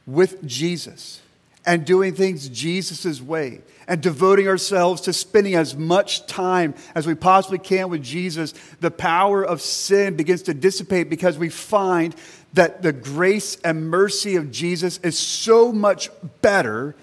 with 0.06 0.44
Jesus 0.46 1.20
and 1.64 1.84
doing 1.84 2.14
things 2.14 2.48
Jesus' 2.48 3.20
way 3.20 3.60
and 3.86 4.00
devoting 4.00 4.48
ourselves 4.48 5.02
to 5.02 5.12
spending 5.12 5.54
as 5.54 5.76
much 5.76 6.26
time 6.26 6.74
as 6.94 7.06
we 7.06 7.14
possibly 7.14 7.58
can 7.58 7.88
with 7.88 8.02
Jesus, 8.02 8.54
the 8.80 8.90
power 8.90 9.42
of 9.42 9.60
sin 9.60 10.16
begins 10.16 10.42
to 10.42 10.54
dissipate 10.54 11.10
because 11.10 11.38
we 11.38 11.48
find 11.48 12.14
that 12.54 12.82
the 12.82 12.92
grace 12.92 13.56
and 13.64 13.88
mercy 13.88 14.36
of 14.36 14.50
Jesus 14.50 14.98
is 14.98 15.18
so 15.18 15.72
much 15.72 16.10
better 16.40 16.94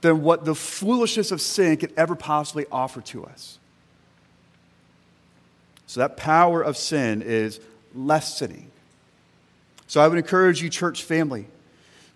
than 0.00 0.22
what 0.22 0.44
the 0.44 0.54
foolishness 0.54 1.30
of 1.30 1.40
sin 1.40 1.76
could 1.76 1.92
ever 1.96 2.14
possibly 2.14 2.66
offer 2.70 3.00
to 3.02 3.24
us. 3.24 3.58
So 5.86 6.00
that 6.00 6.16
power 6.16 6.62
of 6.62 6.76
sin 6.76 7.22
is 7.22 7.60
lessening. 7.94 8.70
So 9.88 10.00
I 10.00 10.06
would 10.06 10.18
encourage 10.18 10.62
you, 10.62 10.70
church 10.70 11.02
family, 11.02 11.46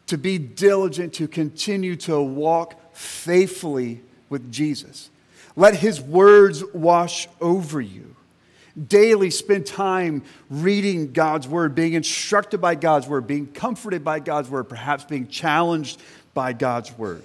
to 0.07 0.19
be 0.19 0.39
diligent 0.39 1.15
to 1.15 1.29
continue 1.29 1.97
to 1.97 2.21
walk 2.21 2.95
faithfully 2.95 4.01
with 4.29 4.53
Jesus. 4.53 5.11
Let 5.57 5.77
his 5.77 6.01
words 6.01 6.65
wash 6.73 7.29
over 7.41 7.81
you. 7.81 8.17
Daily 8.89 9.31
spend 9.31 9.67
time 9.67 10.25
reading 10.51 11.13
God's 11.13 11.47
word, 11.47 11.75
being 11.75 11.93
instructed 11.93 12.61
by 12.61 12.75
God's 12.75 13.07
word, 13.07 13.27
being 13.27 13.47
comforted 13.47 14.03
by 14.03 14.19
God's 14.19 14.51
word, 14.51 14.65
perhaps 14.65 15.05
being 15.05 15.29
challenged 15.29 16.01
by 16.35 16.53
God's 16.53 16.97
word 16.99 17.25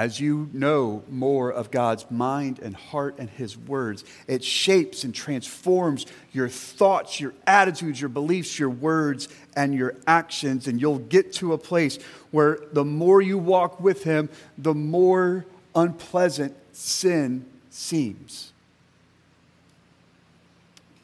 as 0.00 0.18
you 0.18 0.48
know 0.54 1.04
more 1.10 1.52
of 1.52 1.70
God's 1.70 2.10
mind 2.10 2.58
and 2.58 2.74
heart 2.74 3.16
and 3.18 3.28
His 3.28 3.58
words, 3.58 4.02
it 4.26 4.42
shapes 4.42 5.04
and 5.04 5.14
transforms 5.14 6.06
your 6.32 6.48
thoughts, 6.48 7.20
your 7.20 7.34
attitudes, 7.46 8.00
your 8.00 8.08
beliefs, 8.08 8.58
your 8.58 8.70
words, 8.70 9.28
and 9.54 9.74
your 9.74 9.94
actions. 10.06 10.66
And 10.66 10.80
you'll 10.80 11.00
get 11.00 11.34
to 11.34 11.52
a 11.52 11.58
place 11.58 11.98
where 12.30 12.60
the 12.72 12.82
more 12.82 13.20
you 13.20 13.36
walk 13.36 13.78
with 13.78 14.04
Him, 14.04 14.30
the 14.56 14.72
more 14.72 15.44
unpleasant 15.74 16.56
sin 16.72 17.44
seems. 17.68 18.52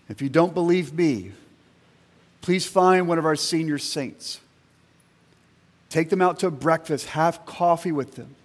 If 0.08 0.22
you 0.22 0.30
don't 0.30 0.54
believe 0.54 0.94
me, 0.94 1.32
please 2.40 2.64
find 2.64 3.06
one 3.06 3.18
of 3.18 3.26
our 3.26 3.36
senior 3.36 3.76
saints. 3.76 4.40
Take 5.90 6.08
them 6.08 6.22
out 6.22 6.38
to 6.38 6.50
breakfast, 6.50 7.08
have 7.08 7.44
coffee 7.44 7.92
with 7.92 8.14
them 8.14 8.36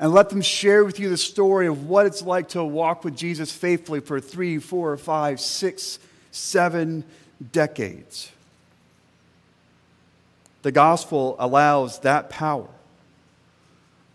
and 0.00 0.12
let 0.14 0.30
them 0.30 0.40
share 0.40 0.82
with 0.82 0.98
you 0.98 1.10
the 1.10 1.16
story 1.18 1.66
of 1.66 1.86
what 1.86 2.06
it's 2.06 2.22
like 2.22 2.48
to 2.48 2.64
walk 2.64 3.04
with 3.04 3.14
Jesus 3.14 3.52
faithfully 3.52 4.00
for 4.00 4.18
three, 4.18 4.58
four, 4.58 4.96
five, 4.96 5.38
six, 5.38 5.98
seven 6.32 7.04
decades. 7.52 8.32
The 10.62 10.72
gospel 10.72 11.36
allows 11.38 11.98
that 12.00 12.30
power 12.30 12.68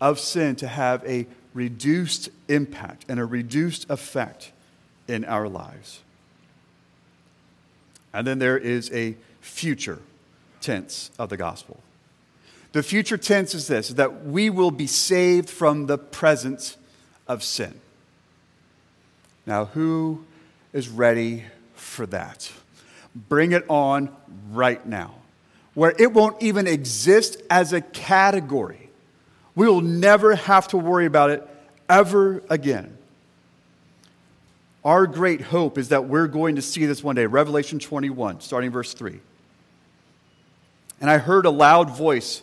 of 0.00 0.18
sin 0.18 0.56
to 0.56 0.66
have 0.66 1.04
a 1.04 1.28
reduced 1.54 2.30
impact 2.48 3.04
and 3.08 3.20
a 3.20 3.24
reduced 3.24 3.88
effect 3.88 4.50
in 5.06 5.24
our 5.24 5.48
lives. 5.48 6.00
And 8.12 8.26
then 8.26 8.40
there 8.40 8.58
is 8.58 8.90
a 8.92 9.16
future 9.40 10.00
tense 10.60 11.12
of 11.16 11.28
the 11.28 11.36
gospel. 11.36 11.78
The 12.76 12.82
future 12.82 13.16
tense 13.16 13.54
is 13.54 13.68
this 13.68 13.88
that 13.88 14.26
we 14.26 14.50
will 14.50 14.70
be 14.70 14.86
saved 14.86 15.48
from 15.48 15.86
the 15.86 15.96
presence 15.96 16.76
of 17.26 17.42
sin. 17.42 17.80
Now, 19.46 19.64
who 19.64 20.26
is 20.74 20.90
ready 20.90 21.44
for 21.74 22.04
that? 22.08 22.52
Bring 23.14 23.52
it 23.52 23.64
on 23.70 24.14
right 24.50 24.84
now, 24.84 25.14
where 25.72 25.94
it 25.98 26.12
won't 26.12 26.42
even 26.42 26.66
exist 26.66 27.40
as 27.48 27.72
a 27.72 27.80
category. 27.80 28.90
We 29.54 29.66
will 29.66 29.80
never 29.80 30.34
have 30.34 30.68
to 30.68 30.76
worry 30.76 31.06
about 31.06 31.30
it 31.30 31.48
ever 31.88 32.42
again. 32.50 32.94
Our 34.84 35.06
great 35.06 35.40
hope 35.40 35.78
is 35.78 35.88
that 35.88 36.04
we're 36.04 36.28
going 36.28 36.56
to 36.56 36.62
see 36.62 36.84
this 36.84 37.02
one 37.02 37.16
day. 37.16 37.24
Revelation 37.24 37.78
21, 37.78 38.42
starting 38.42 38.70
verse 38.70 38.92
3. 38.92 39.18
And 41.00 41.08
I 41.08 41.16
heard 41.16 41.46
a 41.46 41.50
loud 41.50 41.96
voice 41.96 42.42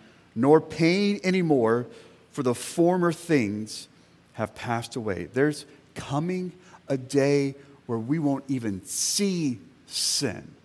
nor 0.35 0.61
pain 0.61 1.19
anymore, 1.23 1.87
for 2.31 2.43
the 2.43 2.55
former 2.55 3.11
things 3.11 3.87
have 4.33 4.55
passed 4.55 4.95
away. 4.95 5.27
There's 5.33 5.65
coming 5.95 6.53
a 6.87 6.97
day 6.97 7.55
where 7.85 7.97
we 7.97 8.19
won't 8.19 8.45
even 8.47 8.83
see 8.85 9.59
sin. 9.87 10.55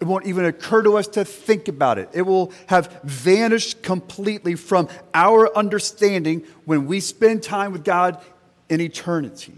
It 0.00 0.04
won't 0.04 0.26
even 0.26 0.44
occur 0.44 0.82
to 0.82 0.98
us 0.98 1.06
to 1.08 1.24
think 1.24 1.68
about 1.68 1.98
it. 1.98 2.10
It 2.12 2.22
will 2.22 2.52
have 2.66 3.00
vanished 3.04 3.82
completely 3.82 4.54
from 4.54 4.88
our 5.14 5.56
understanding 5.56 6.44
when 6.64 6.86
we 6.86 7.00
spend 7.00 7.42
time 7.42 7.72
with 7.72 7.84
God 7.84 8.20
in 8.68 8.80
eternity. 8.80 9.54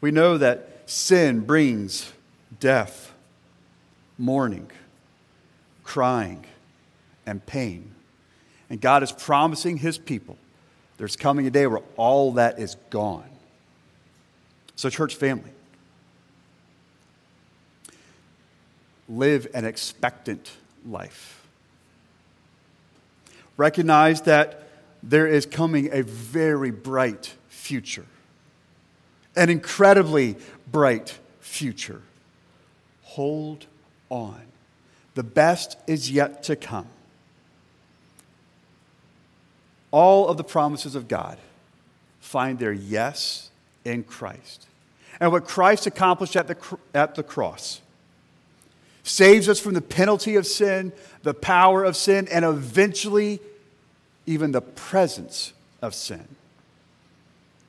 We 0.00 0.10
know 0.10 0.38
that 0.38 0.84
sin 0.86 1.40
brings 1.40 2.12
death, 2.60 3.12
mourning 4.16 4.70
crying, 5.84 6.44
and 7.26 7.44
pain. 7.46 7.94
And 8.68 8.80
God 8.80 9.02
is 9.02 9.12
promising 9.12 9.76
his 9.76 9.98
people 9.98 10.36
there's 10.96 11.16
coming 11.16 11.46
a 11.46 11.50
day 11.50 11.66
where 11.66 11.82
all 11.96 12.32
that 12.32 12.58
is 12.58 12.76
gone. 12.90 13.28
So, 14.76 14.90
church 14.90 15.14
family, 15.14 15.50
live 19.08 19.46
an 19.54 19.64
expectant 19.64 20.52
life. 20.86 21.42
Recognize 23.56 24.22
that 24.22 24.68
there 25.02 25.26
is 25.26 25.46
coming 25.46 25.92
a 25.92 26.02
very 26.02 26.70
bright 26.70 27.34
future, 27.48 28.06
an 29.36 29.50
incredibly 29.50 30.36
bright 30.70 31.18
future. 31.40 32.02
Hold 33.02 33.66
on. 34.10 34.40
The 35.14 35.22
best 35.22 35.76
is 35.86 36.10
yet 36.10 36.42
to 36.44 36.56
come. 36.56 36.86
All 39.90 40.28
of 40.28 40.36
the 40.36 40.44
promises 40.44 40.94
of 40.94 41.06
God 41.06 41.38
find 42.20 42.58
their 42.58 42.72
yes 42.72 43.50
in 43.84 44.02
Christ. 44.02 44.66
And 45.20 45.30
what 45.30 45.46
Christ 45.46 45.86
accomplished 45.86 46.34
at 46.34 46.48
the, 46.48 46.56
at 46.92 47.14
the 47.14 47.22
cross 47.22 47.80
saves 49.04 49.48
us 49.48 49.60
from 49.60 49.74
the 49.74 49.80
penalty 49.80 50.34
of 50.34 50.46
sin, 50.46 50.92
the 51.22 51.34
power 51.34 51.84
of 51.84 51.96
sin, 51.96 52.26
and 52.28 52.44
eventually 52.44 53.38
even 54.26 54.50
the 54.50 54.62
presence 54.62 55.52
of 55.82 55.94
sin. 55.94 56.26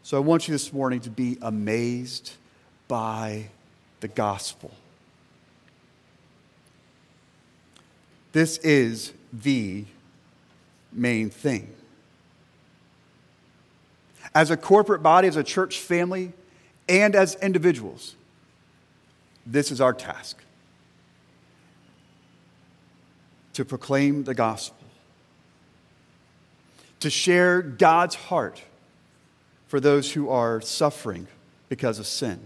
So 0.02 0.18
I 0.18 0.22
want 0.22 0.48
you 0.48 0.54
this 0.54 0.72
morning 0.72 1.02
to 1.02 1.10
be 1.10 1.38
amazed 1.42 2.34
by 2.88 3.50
the 4.00 4.08
gospel. 4.08 4.72
This 8.36 8.58
is 8.58 9.14
the 9.32 9.86
main 10.92 11.30
thing. 11.30 11.74
As 14.34 14.52
a 14.52 14.58
corporate 14.58 15.02
body, 15.02 15.30
as 15.30 15.38
a 15.38 15.44
church 15.44 15.80
family, 15.80 16.34
and 16.90 17.16
as 17.16 17.36
individuals, 17.36 18.16
this 19.46 19.72
is 19.72 19.80
our 19.80 19.94
task. 19.94 20.44
To 23.54 23.64
proclaim 23.64 24.26
the 24.26 24.34
gospel, 24.34 24.86
to 27.00 27.10
share 27.10 27.62
God's 27.62 28.16
heart 28.16 28.62
for 29.70 29.80
those 29.80 30.12
who 30.12 30.28
are 30.28 30.60
suffering 30.60 31.28
because 31.70 32.00
of 32.00 32.06
sin, 32.06 32.42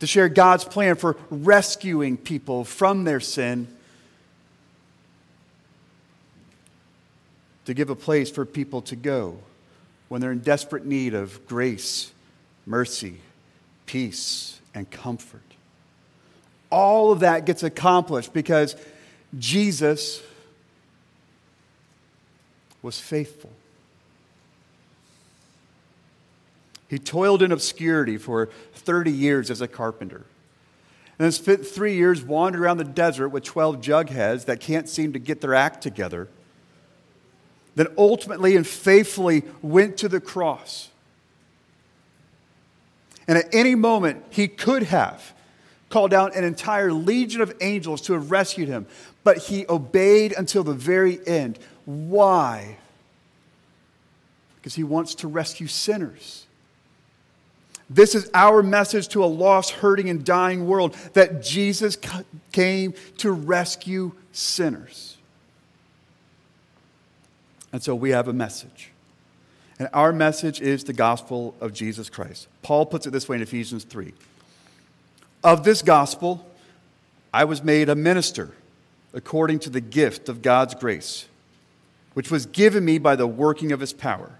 to 0.00 0.06
share 0.06 0.28
God's 0.28 0.64
plan 0.64 0.96
for 0.96 1.16
rescuing 1.30 2.16
people 2.16 2.64
from 2.64 3.04
their 3.04 3.20
sin, 3.20 3.68
to 7.64 7.74
give 7.74 7.90
a 7.90 7.96
place 7.96 8.30
for 8.30 8.44
people 8.44 8.82
to 8.82 8.96
go 8.96 9.38
when 10.08 10.20
they're 10.20 10.32
in 10.32 10.40
desperate 10.40 10.86
need 10.86 11.14
of 11.14 11.46
grace, 11.46 12.12
mercy, 12.66 13.20
peace, 13.86 14.60
and 14.74 14.90
comfort 14.90 15.42
all 16.70 17.12
of 17.12 17.20
that 17.20 17.46
gets 17.46 17.62
accomplished 17.62 18.32
because 18.32 18.76
Jesus 19.38 20.22
was 22.82 22.98
faithful. 22.98 23.50
He 26.88 26.98
toiled 26.98 27.42
in 27.42 27.52
obscurity 27.52 28.16
for 28.16 28.48
30 28.74 29.10
years 29.10 29.50
as 29.50 29.60
a 29.60 29.68
carpenter. 29.68 30.24
And 31.18 31.24
then 31.24 31.32
spent 31.32 31.66
three 31.66 31.94
years 31.94 32.22
wandering 32.22 32.62
around 32.62 32.76
the 32.76 32.84
desert 32.84 33.30
with 33.30 33.42
12 33.42 33.80
jugheads 33.80 34.44
that 34.44 34.60
can't 34.60 34.88
seem 34.88 35.12
to 35.14 35.18
get 35.18 35.40
their 35.40 35.54
act 35.54 35.82
together. 35.82 36.28
Then 37.74 37.88
ultimately 37.96 38.56
and 38.56 38.66
faithfully 38.66 39.42
went 39.62 39.96
to 39.98 40.08
the 40.08 40.20
cross. 40.20 40.90
And 43.26 43.38
at 43.38 43.52
any 43.52 43.74
moment, 43.74 44.24
he 44.30 44.46
could 44.46 44.84
have 44.84 45.34
called 45.88 46.10
down 46.10 46.32
an 46.34 46.44
entire 46.44 46.92
legion 46.92 47.40
of 47.40 47.52
angels 47.60 48.00
to 48.02 48.12
have 48.12 48.30
rescued 48.30 48.68
him, 48.68 48.86
but 49.24 49.38
he 49.38 49.66
obeyed 49.68 50.34
until 50.36 50.62
the 50.62 50.74
very 50.74 51.26
end. 51.26 51.58
Why? 51.84 52.76
Because 54.56 54.74
he 54.74 54.84
wants 54.84 55.14
to 55.16 55.28
rescue 55.28 55.66
sinners. 55.66 56.46
This 57.88 58.14
is 58.14 58.30
our 58.34 58.62
message 58.62 59.08
to 59.08 59.24
a 59.24 59.26
lost, 59.26 59.70
hurting, 59.72 60.10
and 60.10 60.24
dying 60.24 60.66
world 60.66 60.94
that 61.12 61.42
Jesus 61.42 61.96
came 62.52 62.94
to 63.18 63.30
rescue 63.30 64.12
sinners. 64.32 65.16
And 67.72 67.82
so 67.82 67.94
we 67.94 68.10
have 68.10 68.26
a 68.26 68.32
message. 68.32 68.90
And 69.78 69.88
our 69.92 70.12
message 70.12 70.60
is 70.60 70.84
the 70.84 70.92
gospel 70.92 71.54
of 71.60 71.72
Jesus 71.72 72.08
Christ. 72.08 72.48
Paul 72.62 72.86
puts 72.86 73.06
it 73.06 73.10
this 73.10 73.28
way 73.28 73.36
in 73.36 73.42
Ephesians 73.42 73.84
3 73.84 74.12
of 75.46 75.62
this 75.62 75.80
gospel, 75.80 76.44
I 77.32 77.44
was 77.44 77.62
made 77.62 77.88
a 77.88 77.94
minister 77.94 78.50
according 79.14 79.60
to 79.60 79.70
the 79.70 79.80
gift 79.80 80.28
of 80.28 80.42
God's 80.42 80.74
grace, 80.74 81.26
which 82.14 82.32
was 82.32 82.46
given 82.46 82.84
me 82.84 82.98
by 82.98 83.14
the 83.14 83.28
working 83.28 83.70
of 83.70 83.78
his 83.78 83.92
power. 83.92 84.32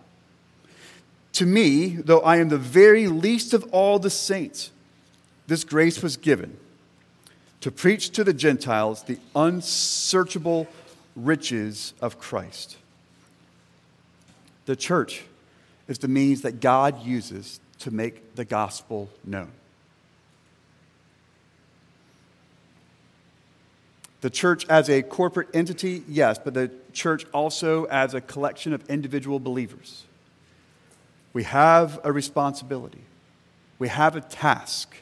To 1.37 1.44
me, 1.44 1.88
though 1.88 2.20
I 2.20 2.38
am 2.38 2.49
the 2.49 2.57
very 2.57 3.09
least 3.09 3.53
of 3.53 3.62
all 3.70 3.99
the 3.99 4.09
saints, 4.09 4.70
this 5.46 5.64
grace 5.64 6.03
was 6.03 6.16
given 6.16 6.57
to 7.61 7.70
preach 7.70 8.09
to 8.12 8.25
the 8.25 8.33
Gentiles 8.33 9.03
the 9.03 9.18
unsearchable 9.35 10.66
riches 11.14 11.92
of 12.01 12.18
Christ. 12.18 12.79
The 14.64 14.77
church 14.77 15.25
is 15.88 15.99
the 15.99 16.09
means 16.09 16.40
that 16.40 16.61
God 16.61 17.05
uses 17.05 17.61
to 17.81 17.90
make 17.90 18.35
the 18.35 18.46
gospel 18.46 19.11
known. 19.22 19.51
The 24.22 24.31
church 24.31 24.66
as 24.70 24.88
a 24.88 25.03
corporate 25.03 25.49
entity, 25.53 26.03
yes, 26.09 26.38
but 26.42 26.55
the 26.55 26.70
church 26.94 27.27
also 27.35 27.85
as 27.85 28.14
a 28.14 28.22
collection 28.22 28.72
of 28.72 28.88
individual 28.88 29.38
believers. 29.38 30.05
We 31.37 31.42
have 31.42 32.01
a 32.03 32.12
responsibility, 32.12 33.03
we 33.79 33.88
have 33.88 34.16
a 34.16 34.22
task, 34.22 34.96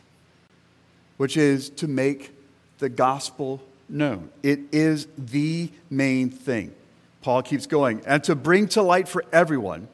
which 1.16 1.36
is 1.36 1.70
to 1.70 1.86
make 1.86 2.32
the 2.80 2.88
gospel 2.88 3.62
known. 3.88 4.30
It 4.42 4.58
is 4.72 5.06
the 5.16 5.70
main 5.90 6.30
thing. 6.30 6.74
Paul 7.22 7.44
keeps 7.44 7.68
going, 7.68 8.02
and 8.04 8.24
to 8.24 8.34
bring 8.34 8.66
to 8.70 8.82
light 8.82 9.06
for 9.06 9.24
everyone 9.32 9.86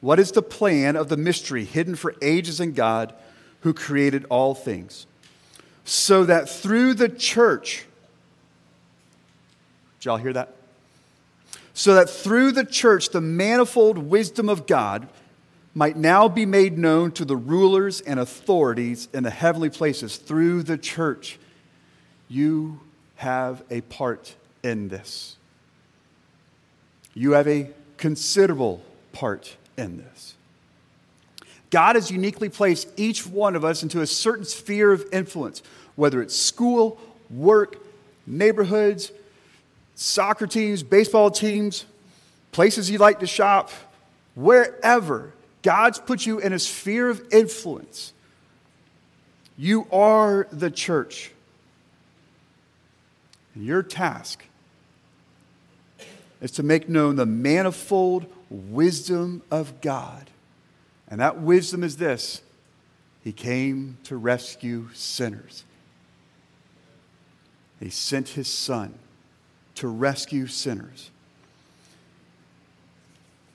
what 0.00 0.20
is 0.20 0.30
the 0.30 0.40
plan 0.40 0.94
of 0.94 1.08
the 1.08 1.16
mystery 1.16 1.64
hidden 1.64 1.96
for 1.96 2.14
ages 2.22 2.60
in 2.60 2.70
God 2.70 3.12
who 3.62 3.74
created 3.74 4.24
all 4.30 4.54
things, 4.54 5.08
so 5.84 6.22
that 6.26 6.48
through 6.48 6.94
the 6.94 7.08
church, 7.08 7.86
did 9.98 10.04
y'all 10.04 10.16
hear 10.16 10.32
that? 10.32 10.54
So 11.74 11.96
that 11.96 12.08
through 12.08 12.52
the 12.52 12.64
church, 12.64 13.08
the 13.08 13.20
manifold 13.20 13.98
wisdom 13.98 14.48
of 14.48 14.68
God 14.68 15.08
might 15.76 15.94
now 15.94 16.26
be 16.26 16.46
made 16.46 16.78
known 16.78 17.12
to 17.12 17.22
the 17.22 17.36
rulers 17.36 18.00
and 18.00 18.18
authorities 18.18 19.08
in 19.12 19.22
the 19.22 19.30
heavenly 19.30 19.68
places. 19.68 20.16
Through 20.16 20.62
the 20.62 20.78
church, 20.78 21.38
you 22.30 22.80
have 23.16 23.62
a 23.70 23.82
part 23.82 24.34
in 24.62 24.88
this. 24.88 25.36
You 27.12 27.32
have 27.32 27.46
a 27.46 27.68
considerable 27.98 28.80
part 29.12 29.54
in 29.76 29.98
this. 29.98 30.34
God 31.68 31.96
has 31.96 32.10
uniquely 32.10 32.48
placed 32.48 32.88
each 32.96 33.26
one 33.26 33.54
of 33.54 33.62
us 33.62 33.82
into 33.82 34.00
a 34.00 34.06
certain 34.06 34.46
sphere 34.46 34.92
of 34.92 35.04
influence, 35.12 35.62
whether 35.94 36.22
it's 36.22 36.34
school, 36.34 36.98
work, 37.28 37.76
neighborhoods, 38.26 39.12
soccer 39.94 40.46
teams, 40.46 40.82
baseball 40.82 41.30
teams, 41.30 41.84
places 42.50 42.90
you 42.90 42.96
like 42.96 43.20
to 43.20 43.26
shop, 43.26 43.70
wherever 44.34 45.34
God's 45.66 45.98
put 45.98 46.26
you 46.26 46.38
in 46.38 46.52
a 46.52 46.60
sphere 46.60 47.10
of 47.10 47.20
influence, 47.32 48.12
you 49.58 49.88
are 49.90 50.46
the 50.52 50.70
church. 50.70 51.32
And 53.52 53.64
your 53.64 53.82
task 53.82 54.44
is 56.40 56.52
to 56.52 56.62
make 56.62 56.88
known 56.88 57.16
the 57.16 57.26
manifold 57.26 58.26
wisdom 58.48 59.42
of 59.50 59.80
God. 59.80 60.30
And 61.08 61.20
that 61.20 61.40
wisdom 61.40 61.82
is 61.82 61.96
this 61.96 62.42
He 63.24 63.32
came 63.32 63.98
to 64.04 64.16
rescue 64.16 64.90
sinners, 64.94 65.64
He 67.80 67.90
sent 67.90 68.28
His 68.28 68.46
Son 68.46 68.94
to 69.74 69.88
rescue 69.88 70.46
sinners. 70.46 71.10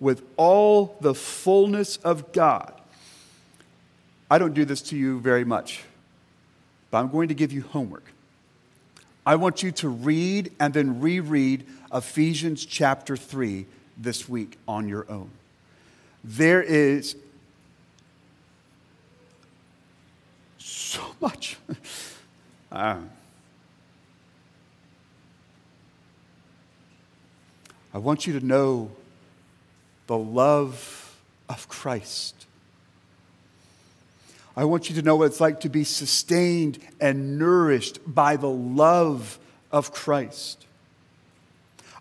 with 0.00 0.22
all 0.36 0.96
the 1.00 1.14
fullness 1.14 1.96
of 1.98 2.32
God. 2.32 2.72
I 4.30 4.38
don't 4.38 4.54
do 4.54 4.64
this 4.64 4.82
to 4.82 4.96
you 4.96 5.20
very 5.20 5.44
much, 5.44 5.84
but 6.90 6.98
I'm 6.98 7.10
going 7.10 7.28
to 7.28 7.34
give 7.34 7.52
you 7.52 7.62
homework. 7.62 8.12
I 9.24 9.36
want 9.36 9.62
you 9.62 9.72
to 9.72 9.88
read 9.88 10.52
and 10.60 10.72
then 10.74 11.00
reread 11.00 11.66
Ephesians 11.92 12.64
chapter 12.64 13.16
3 13.16 13.66
this 13.96 14.28
week 14.28 14.58
on 14.68 14.88
your 14.88 15.10
own. 15.10 15.30
There 16.22 16.62
is 16.62 17.16
so 20.58 21.02
much. 21.20 21.56
uh, 22.70 22.98
I 27.94 27.98
want 27.98 28.26
you 28.26 28.38
to 28.38 28.44
know 28.44 28.90
the 30.06 30.18
love 30.18 31.16
of 31.48 31.68
Christ. 31.68 32.46
I 34.56 34.64
want 34.64 34.88
you 34.88 34.96
to 34.96 35.02
know 35.02 35.16
what 35.16 35.26
it's 35.26 35.40
like 35.40 35.60
to 35.60 35.68
be 35.68 35.84
sustained 35.84 36.78
and 37.00 37.38
nourished 37.38 37.98
by 38.06 38.36
the 38.36 38.48
love 38.48 39.38
of 39.70 39.92
Christ. 39.92 40.64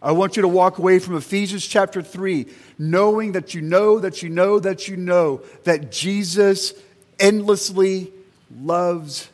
I 0.01 0.11
want 0.11 0.35
you 0.35 0.41
to 0.43 0.47
walk 0.47 0.77
away 0.77 0.99
from 0.99 1.15
Ephesians 1.17 1.65
chapter 1.65 2.01
3 2.01 2.45
knowing 2.77 3.33
that 3.33 3.53
you 3.53 3.61
know 3.61 3.99
that 3.99 4.21
you 4.21 4.29
know 4.29 4.59
that 4.59 4.87
you 4.87 4.95
know 4.95 5.41
that 5.63 5.91
Jesus 5.91 6.73
endlessly 7.19 8.13
loves 8.61 9.29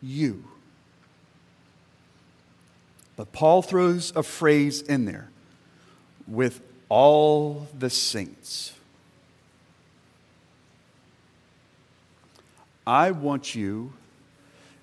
you. 0.00 0.44
But 3.16 3.32
Paul 3.32 3.62
throws 3.62 4.12
a 4.16 4.22
phrase 4.22 4.80
in 4.80 5.04
there 5.04 5.28
with 6.26 6.60
all 6.92 7.66
the 7.78 7.88
saints. 7.88 8.74
I 12.86 13.12
want 13.12 13.54
you 13.54 13.94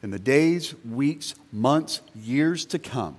in 0.01 0.09
the 0.09 0.17
days, 0.17 0.73
weeks, 0.83 1.35
months, 1.51 2.01
years 2.15 2.65
to 2.65 2.79
come 2.79 3.15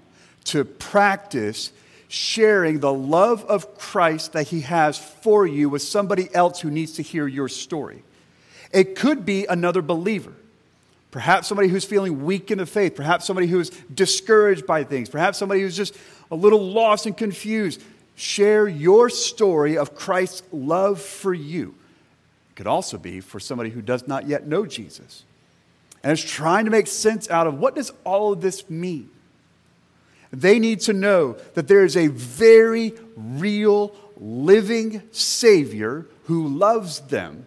to 0.47 0.65
practice 0.65 1.71
sharing 2.09 2.81
the 2.81 2.93
love 2.93 3.45
of 3.45 3.79
Christ 3.79 4.33
that 4.33 4.49
He 4.49 4.63
has 4.63 4.99
for 4.99 5.47
you 5.47 5.69
with 5.69 5.83
somebody 5.83 6.29
else 6.35 6.59
who 6.59 6.69
needs 6.69 6.95
to 6.95 7.03
hear 7.03 7.29
your 7.29 7.49
story. 7.49 8.03
It 8.73 8.97
could 8.97 9.25
be 9.25 9.47
another 9.47 9.83
believer. 9.83 10.33
Perhaps 11.13 11.47
somebody 11.47 11.69
who's 11.69 11.85
feeling 11.85 12.25
weak 12.25 12.51
in 12.51 12.59
the 12.59 12.67
faith. 12.67 12.97
Perhaps 12.97 13.25
somebody 13.25 13.47
who's 13.47 13.71
discouraged 13.95 14.67
by 14.67 14.83
things. 14.83 15.09
Perhaps 15.09 15.39
somebody 15.39 15.61
who's 15.61 15.77
just 15.77 15.97
a 16.33 16.35
little 16.35 16.73
lost 16.73 17.07
and 17.07 17.17
confused. 17.17 17.81
Share 18.21 18.69
your 18.69 19.09
story 19.09 19.79
of 19.79 19.95
Christ's 19.95 20.43
love 20.53 21.01
for 21.01 21.33
you. 21.33 21.75
It 22.51 22.57
could 22.57 22.67
also 22.67 22.99
be 22.99 23.21
for 23.21 23.41
somebody 23.41 23.71
who 23.71 23.81
does 23.81 24.07
not 24.07 24.29
yet 24.29 24.47
know 24.47 24.67
Jesus 24.67 25.25
and 26.03 26.13
is 26.13 26.23
trying 26.23 26.67
to 26.67 26.71
make 26.71 26.87
sense 26.87 27.31
out 27.31 27.47
of 27.47 27.59
what 27.59 27.77
does 27.77 27.91
all 28.05 28.35
of 28.35 28.43
this 28.43 28.69
mean? 28.69 29.09
They 30.31 30.59
need 30.59 30.81
to 30.81 30.93
know 30.93 31.39
that 31.55 31.67
there 31.67 31.83
is 31.83 31.97
a 31.97 32.09
very 32.09 32.93
real, 33.17 33.97
living 34.19 35.01
Savior 35.13 36.05
who 36.25 36.47
loves 36.47 37.01
them 37.01 37.47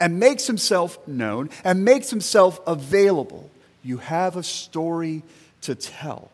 and 0.00 0.18
makes 0.18 0.46
himself 0.46 1.06
known 1.06 1.50
and 1.64 1.84
makes 1.84 2.08
himself 2.08 2.60
available. 2.66 3.50
You 3.82 3.98
have 3.98 4.38
a 4.38 4.42
story 4.42 5.22
to 5.60 5.74
tell. 5.74 6.30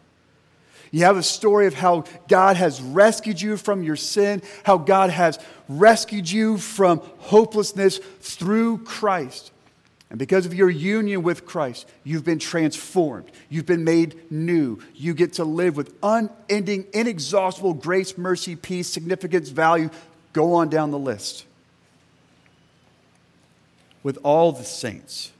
You 0.91 1.05
have 1.05 1.17
a 1.17 1.23
story 1.23 1.67
of 1.67 1.75
how 1.75 2.05
God 2.29 2.57
has 2.57 2.81
rescued 2.81 3.41
you 3.41 3.57
from 3.57 3.83
your 3.83 3.97
sin, 3.97 4.43
how 4.65 4.77
God 4.79 5.11
has 5.11 5.39
rescued 5.69 6.31
you 6.31 6.59
from 6.59 6.99
hopelessness 7.19 7.99
through 8.21 8.79
Christ. 8.79 9.53
And 10.11 10.19
because 10.19 10.45
of 10.45 10.53
your 10.53 10.69
union 10.69 11.23
with 11.23 11.47
Christ, 11.47 11.89
you've 12.03 12.25
been 12.25 12.41
transformed. 12.41 13.31
You've 13.49 13.67
been 13.67 13.85
made 13.85 14.21
new. 14.31 14.81
You 14.97 15.15
get 15.15 15.35
to 15.35 15.45
live 15.45 15.77
with 15.77 15.95
unending, 16.03 16.87
inexhaustible 16.93 17.75
grace, 17.75 18.19
mercy, 18.19 18.57
peace, 18.57 18.89
significance, 18.89 19.51
value. 19.51 19.89
Go 20.33 20.55
on 20.55 20.69
down 20.69 20.91
the 20.91 20.99
list. 20.99 21.45
With 24.03 24.19
all 24.25 24.51
the 24.51 24.65
saints. 24.65 25.31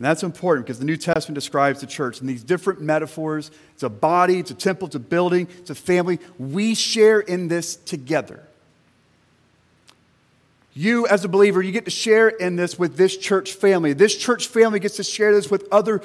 And 0.00 0.04
that's 0.06 0.22
important 0.22 0.64
because 0.64 0.78
the 0.78 0.86
New 0.86 0.96
Testament 0.96 1.34
describes 1.34 1.82
the 1.82 1.86
church 1.86 2.22
in 2.22 2.26
these 2.26 2.42
different 2.42 2.80
metaphors. 2.80 3.50
It's 3.74 3.82
a 3.82 3.90
body, 3.90 4.38
it's 4.38 4.50
a 4.50 4.54
temple, 4.54 4.86
it's 4.86 4.96
a 4.96 4.98
building, 4.98 5.46
it's 5.58 5.68
a 5.68 5.74
family. 5.74 6.18
We 6.38 6.74
share 6.74 7.20
in 7.20 7.48
this 7.48 7.76
together. 7.76 8.42
You, 10.72 11.06
as 11.06 11.22
a 11.26 11.28
believer, 11.28 11.60
you 11.60 11.70
get 11.70 11.84
to 11.84 11.90
share 11.90 12.30
in 12.30 12.56
this 12.56 12.78
with 12.78 12.96
this 12.96 13.14
church 13.14 13.52
family. 13.52 13.92
This 13.92 14.16
church 14.16 14.46
family 14.46 14.80
gets 14.80 14.96
to 14.96 15.04
share 15.04 15.34
this 15.34 15.50
with 15.50 15.68
other 15.70 16.00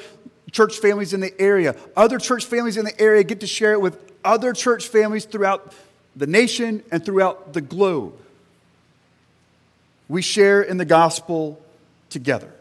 church 0.52 0.80
families 0.80 1.14
in 1.14 1.22
the 1.22 1.32
area. 1.40 1.74
Other 1.96 2.20
church 2.20 2.44
families 2.44 2.76
in 2.76 2.84
the 2.84 3.02
area 3.02 3.24
get 3.24 3.40
to 3.40 3.48
share 3.48 3.72
it 3.72 3.80
with 3.80 3.98
other 4.26 4.52
church 4.52 4.90
families 4.90 5.24
throughout 5.24 5.74
the 6.18 6.28
nation 6.28 6.84
and 6.92 7.06
throughout 7.06 7.54
the 7.54 7.62
globe. 7.62 8.14
We 10.10 10.22
share 10.22 10.62
in 10.62 10.76
the 10.76 10.84
gospel 10.84 11.62
together. 12.10 12.52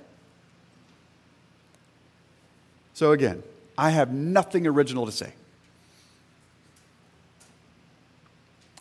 So, 2.95 3.11
again, 3.11 3.43
I 3.77 3.91
have 3.91 4.13
nothing 4.13 4.67
original 4.67 5.05
to 5.05 5.13
say. 5.13 5.33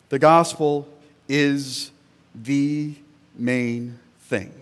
The 0.08 0.20
gospel 0.20 0.88
is 1.28 1.90
the 2.34 2.94
main 3.34 3.98
thing. 4.20 4.52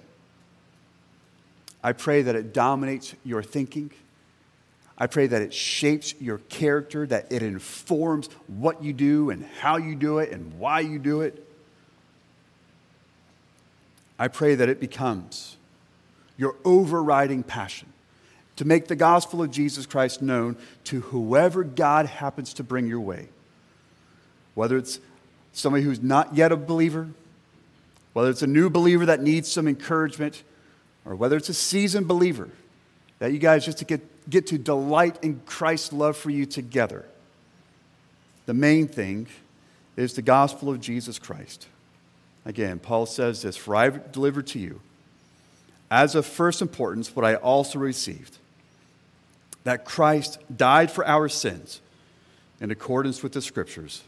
I 1.85 1.93
pray 1.93 2.23
that 2.23 2.35
it 2.35 2.55
dominates 2.55 3.15
your 3.25 3.43
thinking. 3.43 3.91
I 4.97 5.07
pray 5.07 5.27
that 5.27 5.43
it 5.43 5.53
shapes 5.53 6.15
your 6.19 6.39
character, 6.39 7.07
that 7.09 7.31
it 7.31 7.43
informs 7.43 8.29
what 8.47 8.83
you 8.83 8.95
do 8.95 9.29
and 9.29 9.45
how 9.61 9.77
you 9.77 9.95
do 9.95 10.19
it 10.19 10.31
and 10.31 10.59
why 10.59 10.81
you 10.81 10.99
do 10.99 11.21
it. 11.21 11.47
I 14.19 14.29
pray 14.29 14.55
that 14.55 14.69
it 14.69 14.81
becomes 14.81 15.57
your 16.39 16.57
overriding 16.65 17.43
passion 17.43 17.93
to 18.57 18.65
make 18.65 18.89
the 18.89 18.97
gospel 18.97 19.43
of 19.43 19.51
Jesus 19.51 19.87
Christ 19.87 20.23
known 20.23 20.57
to 20.85 21.01
whoever 21.01 21.65
God 21.65 22.07
happens 22.07 22.55
to 22.55 22.63
bring 22.63 22.87
your 22.87 23.01
way. 23.01 23.29
Whether 24.55 24.77
it's 24.77 25.01
somebody 25.53 25.85
who's 25.85 26.03
not 26.03 26.35
yet 26.35 26.53
a 26.53 26.57
believer, 26.57 27.09
whether 28.13 28.31
it's 28.31 28.43
a 28.43 28.47
new 28.47 28.69
believer 28.69 29.07
that 29.07 29.23
needs 29.23 29.51
some 29.51 29.67
encouragement, 29.67 30.43
or 31.05 31.15
whether 31.15 31.37
it's 31.37 31.49
a 31.49 31.55
seasoned 31.55 32.07
believer, 32.07 32.51
that 33.19 33.33
you 33.33 33.39
guys 33.39 33.65
just 33.65 33.79
to 33.79 33.85
get, 33.85 34.29
get 34.29 34.47
to 34.49 34.59
delight 34.59 35.19
in 35.23 35.41
Christ's 35.47 35.93
love 35.93 36.17
for 36.17 36.31
you 36.31 36.45
together. 36.45 37.07
The 38.47 38.55
main 38.55 38.89
thing 38.89 39.29
is 39.97 40.15
the 40.15 40.23
gospel 40.23 40.69
of 40.69 40.81
Jesus 40.81 41.19
Christ. 41.19 41.69
Again, 42.45 42.79
Paul 42.79 43.07
says 43.07 43.43
this 43.43 43.57
For 43.57 43.77
I 43.77 43.89
delivered 43.89 44.47
to 44.49 44.59
you, 44.59 44.81
as 45.91 46.15
of 46.15 46.27
first 46.27 46.61
importance, 46.61 47.15
what 47.15 47.25
I 47.25 47.37
also 47.37 47.79
received 47.79 48.39
that 49.65 49.85
Christ 49.85 50.39
died 50.55 50.91
for 50.91 51.07
our 51.07 51.29
sins 51.29 51.81
in 52.61 52.71
accordance 52.71 53.23
with 53.23 53.33
the 53.33 53.43
scriptures, 53.43 54.03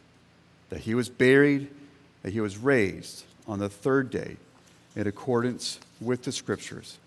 that 0.71 0.81
he 0.81 0.95
was 0.95 1.09
buried, 1.09 1.69
that 2.23 2.33
he 2.33 2.40
was 2.40 2.57
raised 2.57 3.25
on 3.47 3.59
the 3.59 3.69
third 3.69 4.11
day 4.11 4.37
in 4.97 5.07
accordance 5.07 5.79
with 6.01 6.23
the 6.23 6.33
scriptures. 6.33 6.99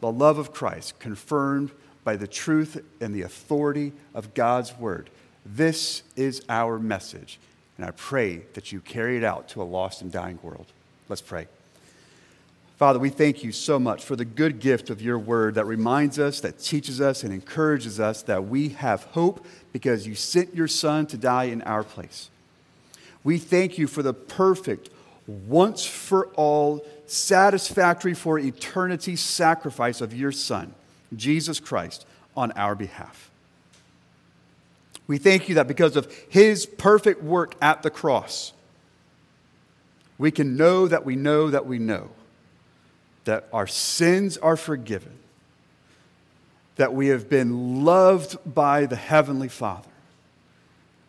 The 0.00 0.10
love 0.10 0.38
of 0.38 0.52
Christ 0.52 0.98
confirmed 0.98 1.70
by 2.04 2.16
the 2.16 2.26
truth 2.26 2.82
and 3.00 3.14
the 3.14 3.22
authority 3.22 3.92
of 4.14 4.34
God's 4.34 4.76
word. 4.76 5.10
This 5.46 6.02
is 6.16 6.42
our 6.48 6.78
message, 6.78 7.38
and 7.76 7.86
I 7.86 7.92
pray 7.92 8.42
that 8.54 8.72
you 8.72 8.80
carry 8.80 9.16
it 9.16 9.24
out 9.24 9.48
to 9.50 9.62
a 9.62 9.64
lost 9.64 10.02
and 10.02 10.10
dying 10.10 10.38
world. 10.42 10.66
Let's 11.08 11.22
pray. 11.22 11.46
Father, 12.82 12.98
we 12.98 13.10
thank 13.10 13.44
you 13.44 13.52
so 13.52 13.78
much 13.78 14.02
for 14.02 14.16
the 14.16 14.24
good 14.24 14.58
gift 14.58 14.90
of 14.90 15.00
your 15.00 15.16
word 15.16 15.54
that 15.54 15.66
reminds 15.66 16.18
us, 16.18 16.40
that 16.40 16.58
teaches 16.58 17.00
us, 17.00 17.22
and 17.22 17.32
encourages 17.32 18.00
us 18.00 18.22
that 18.22 18.48
we 18.48 18.70
have 18.70 19.04
hope 19.04 19.46
because 19.72 20.04
you 20.04 20.16
sent 20.16 20.52
your 20.52 20.66
son 20.66 21.06
to 21.06 21.16
die 21.16 21.44
in 21.44 21.62
our 21.62 21.84
place. 21.84 22.28
We 23.22 23.38
thank 23.38 23.78
you 23.78 23.86
for 23.86 24.02
the 24.02 24.12
perfect, 24.12 24.90
once 25.28 25.86
for 25.86 26.26
all, 26.34 26.84
satisfactory 27.06 28.14
for 28.14 28.36
eternity 28.36 29.14
sacrifice 29.14 30.00
of 30.00 30.12
your 30.12 30.32
Son, 30.32 30.74
Jesus 31.14 31.60
Christ, 31.60 32.04
on 32.36 32.50
our 32.56 32.74
behalf. 32.74 33.30
We 35.06 35.18
thank 35.18 35.48
you 35.48 35.54
that 35.54 35.68
because 35.68 35.94
of 35.94 36.12
his 36.28 36.66
perfect 36.66 37.22
work 37.22 37.54
at 37.62 37.84
the 37.84 37.90
cross, 37.90 38.52
we 40.18 40.32
can 40.32 40.56
know 40.56 40.88
that 40.88 41.04
we 41.04 41.14
know 41.14 41.48
that 41.48 41.64
we 41.64 41.78
know 41.78 42.10
that 43.24 43.48
our 43.52 43.66
sins 43.66 44.36
are 44.38 44.56
forgiven, 44.56 45.18
that 46.76 46.92
we 46.94 47.08
have 47.08 47.28
been 47.28 47.84
loved 47.84 48.36
by 48.46 48.86
the 48.86 48.96
Heavenly 48.96 49.48
Father, 49.48 49.88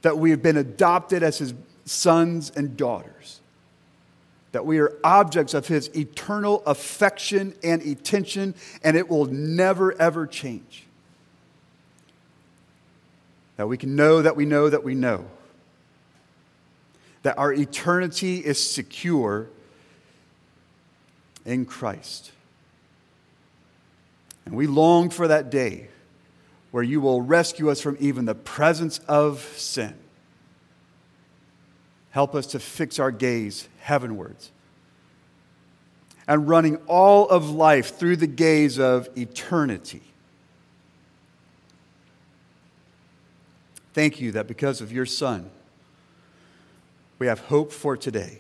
that 0.02 0.18
we 0.18 0.32
have 0.32 0.42
been 0.42 0.58
adopted 0.58 1.24
as 1.24 1.38
his 1.38 1.54
sons 1.86 2.52
and 2.56 2.78
daughters 2.78 3.42
that 4.54 4.66
we 4.68 4.78
are 4.80 4.96
objects 5.04 5.56
of 5.56 5.68
His 5.68 5.90
eternal 5.96 6.64
affection 6.66 7.56
and 7.64 7.82
attention, 7.82 8.56
and 8.84 8.96
it 8.96 9.10
will 9.10 9.26
never, 9.26 10.00
ever 10.00 10.26
change. 10.26 10.86
That 13.58 13.68
we 13.68 13.78
can 13.78 13.96
know 13.96 14.22
that 14.22 14.36
we 14.36 14.46
know 14.46 14.70
that 14.70 14.84
we 14.84 14.96
know 14.96 15.26
that 17.24 17.38
our 17.38 17.52
eternity 17.52 18.38
is 18.38 18.64
secure 18.64 19.48
in 21.46 21.66
Christ. 21.66 22.32
And 24.46 24.56
we 24.56 24.68
long 24.68 25.10
for 25.10 25.28
that 25.28 25.50
day 25.50 25.88
where 26.72 26.84
you 26.84 27.00
will 27.00 27.22
rescue 27.22 27.70
us 27.70 27.82
from 27.82 27.98
even 28.00 28.26
the 28.26 28.36
presence 28.36 29.00
of 29.08 29.42
sin. 29.58 29.94
Help 32.12 32.36
us 32.36 32.48
to 32.48 32.60
fix 32.60 33.00
our 33.00 33.12
gaze 33.12 33.68
heavenwards 33.80 34.52
and 36.28 36.48
running 36.48 36.78
all 36.88 37.28
of 37.30 37.50
life 37.50 37.98
through 37.98 38.16
the 38.16 38.28
gaze 38.28 38.80
of 38.80 39.10
eternity. 39.18 40.02
Thank 43.94 44.20
you 44.20 44.32
that 44.32 44.48
because 44.48 44.82
of 44.82 44.92
your 44.92 45.06
Son, 45.06 45.52
we 47.20 47.28
have 47.28 47.40
hope 47.40 47.72
for 47.72 47.96
today 47.96 48.40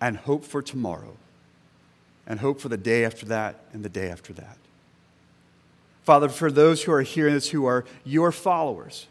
and 0.00 0.16
hope 0.16 0.44
for 0.44 0.62
tomorrow 0.62 1.16
and 2.26 2.40
hope 2.40 2.60
for 2.60 2.68
the 2.68 2.76
day 2.76 3.04
after 3.04 3.26
that 3.26 3.60
and 3.72 3.84
the 3.84 3.88
day 3.88 4.08
after 4.08 4.32
that. 4.32 4.58
Father, 6.04 6.28
for 6.28 6.50
those 6.50 6.82
who 6.82 6.92
are 6.92 7.02
hearing 7.02 7.34
this 7.34 7.50
who 7.50 7.66
are 7.66 7.84
your 8.04 8.30
followers, 8.30 9.06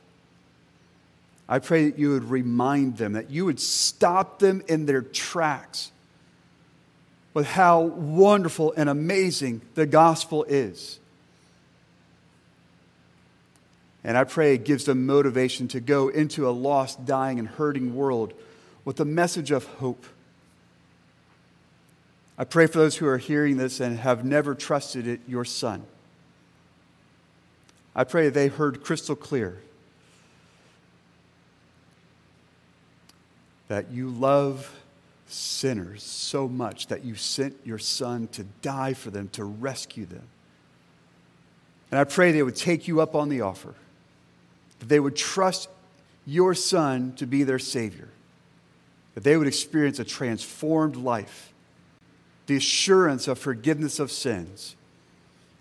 I 1.48 1.60
pray 1.60 1.90
that 1.90 2.00
you 2.00 2.12
would 2.12 2.30
remind 2.30 2.98
them, 2.98 3.14
that 3.14 3.30
you 3.30 3.46
would 3.46 3.60
stop 3.60 4.40
them 4.40 4.64
in 4.68 4.86
their 4.86 5.02
tracks 5.02 5.92
with 7.34 7.46
how 7.46 7.82
wonderful 7.82 8.74
and 8.78 8.90
amazing 8.90 9.62
the 9.76 9.86
gospel 9.86 10.46
is. 10.46 11.00
And 14.04 14.18
I 14.18 14.24
pray 14.24 14.54
it 14.54 14.64
gives 14.64 14.86
them 14.86 15.06
motivation 15.06 15.68
to 15.70 15.80
go 15.80 16.08
into 16.08 16.48
a 16.48 16.52
lost, 16.52 17.06
dying, 17.06 17.40
and 17.40 17.48
hurting 17.48 17.96
world 17.96 18.34
with 18.86 19.00
a 19.00 19.06
message 19.06 19.52
of 19.52 19.66
hope. 19.66 20.06
I 22.38 22.44
pray 22.44 22.68
for 22.68 22.80
those 22.80 22.98
who 22.98 23.08
are 23.08 23.18
hearing 23.18 23.58
this 23.58 23.80
and 23.80 24.00
have 24.00 24.26
never 24.26 24.56
trusted 24.56 25.08
it, 25.08 25.22
your 25.28 25.46
Son. 25.46 25.86
I 27.96 28.04
pray 28.04 28.28
they 28.30 28.48
heard 28.48 28.84
crystal 28.84 29.16
clear 29.16 29.62
that 33.70 33.90
you 33.92 34.10
love 34.10 34.72
sinners 35.28 36.04
so 36.04 36.48
much 36.48 36.88
that 36.88 37.04
you 37.04 37.16
sent 37.16 37.56
your 37.64 37.80
Son 37.80 38.28
to 38.34 38.44
die 38.62 38.94
for 38.94 39.12
them, 39.12 39.30
to 39.30 39.44
rescue 39.46 40.06
them. 40.06 40.28
And 41.90 42.00
I 42.00 42.04
pray 42.04 42.32
they 42.32 42.44
would 42.44 42.56
take 42.56 42.88
you 42.88 43.00
up 43.00 43.16
on 43.16 43.30
the 43.30 43.42
offer 43.42 43.74
that 44.80 44.90
they 44.90 45.00
would 45.00 45.16
trust 45.16 45.70
your 46.26 46.54
Son 46.54 47.14
to 47.16 47.26
be 47.26 47.44
their 47.44 47.60
Savior, 47.60 48.10
that 49.14 49.24
they 49.24 49.38
would 49.38 49.48
experience 49.48 50.00
a 50.00 50.04
transformed 50.04 50.98
life, 50.98 51.54
the 52.48 52.56
assurance 52.56 53.28
of 53.28 53.40
forgiveness 53.40 54.00
of 54.00 54.12
sins, 54.12 54.76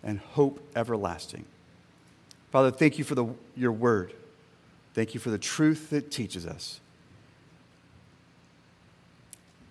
and 0.03 0.19
hope 0.19 0.61
everlasting. 0.77 1.47
Father, 2.51 2.71
thank 2.71 2.99
you 2.99 3.05
for 3.05 3.15
the, 3.15 3.27
your 3.57 3.73
word. 3.73 4.13
Thank 4.93 5.15
you 5.15 5.21
for 5.21 5.31
the 5.31 5.39
truth 5.39 5.91
that 5.91 6.11
teaches 6.11 6.47
us. 6.47 6.81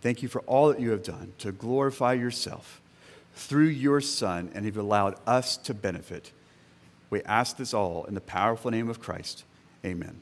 Thank 0.02 0.21
you 0.21 0.28
for 0.28 0.41
all 0.41 0.67
that 0.67 0.82
you 0.82 0.89
have 0.89 1.04
done 1.04 1.34
to 1.38 1.52
glorify 1.52 2.13
yourself 2.13 2.82
through 3.36 3.67
your 3.67 4.02
Son, 4.02 4.52
and 4.54 4.65
you've 4.65 4.78
allowed 4.78 5.15
us 5.26 5.56
to 5.58 5.73
benefit. 5.73 6.32
We 7.10 7.21
ask 7.23 7.58
this 7.58 7.73
all 7.73 8.04
in 8.06 8.15
the 8.15 8.21
powerful 8.21 8.69
name 8.69 8.89
of 8.89 8.99
Christ. 8.99 9.43
Amen. 9.86 10.19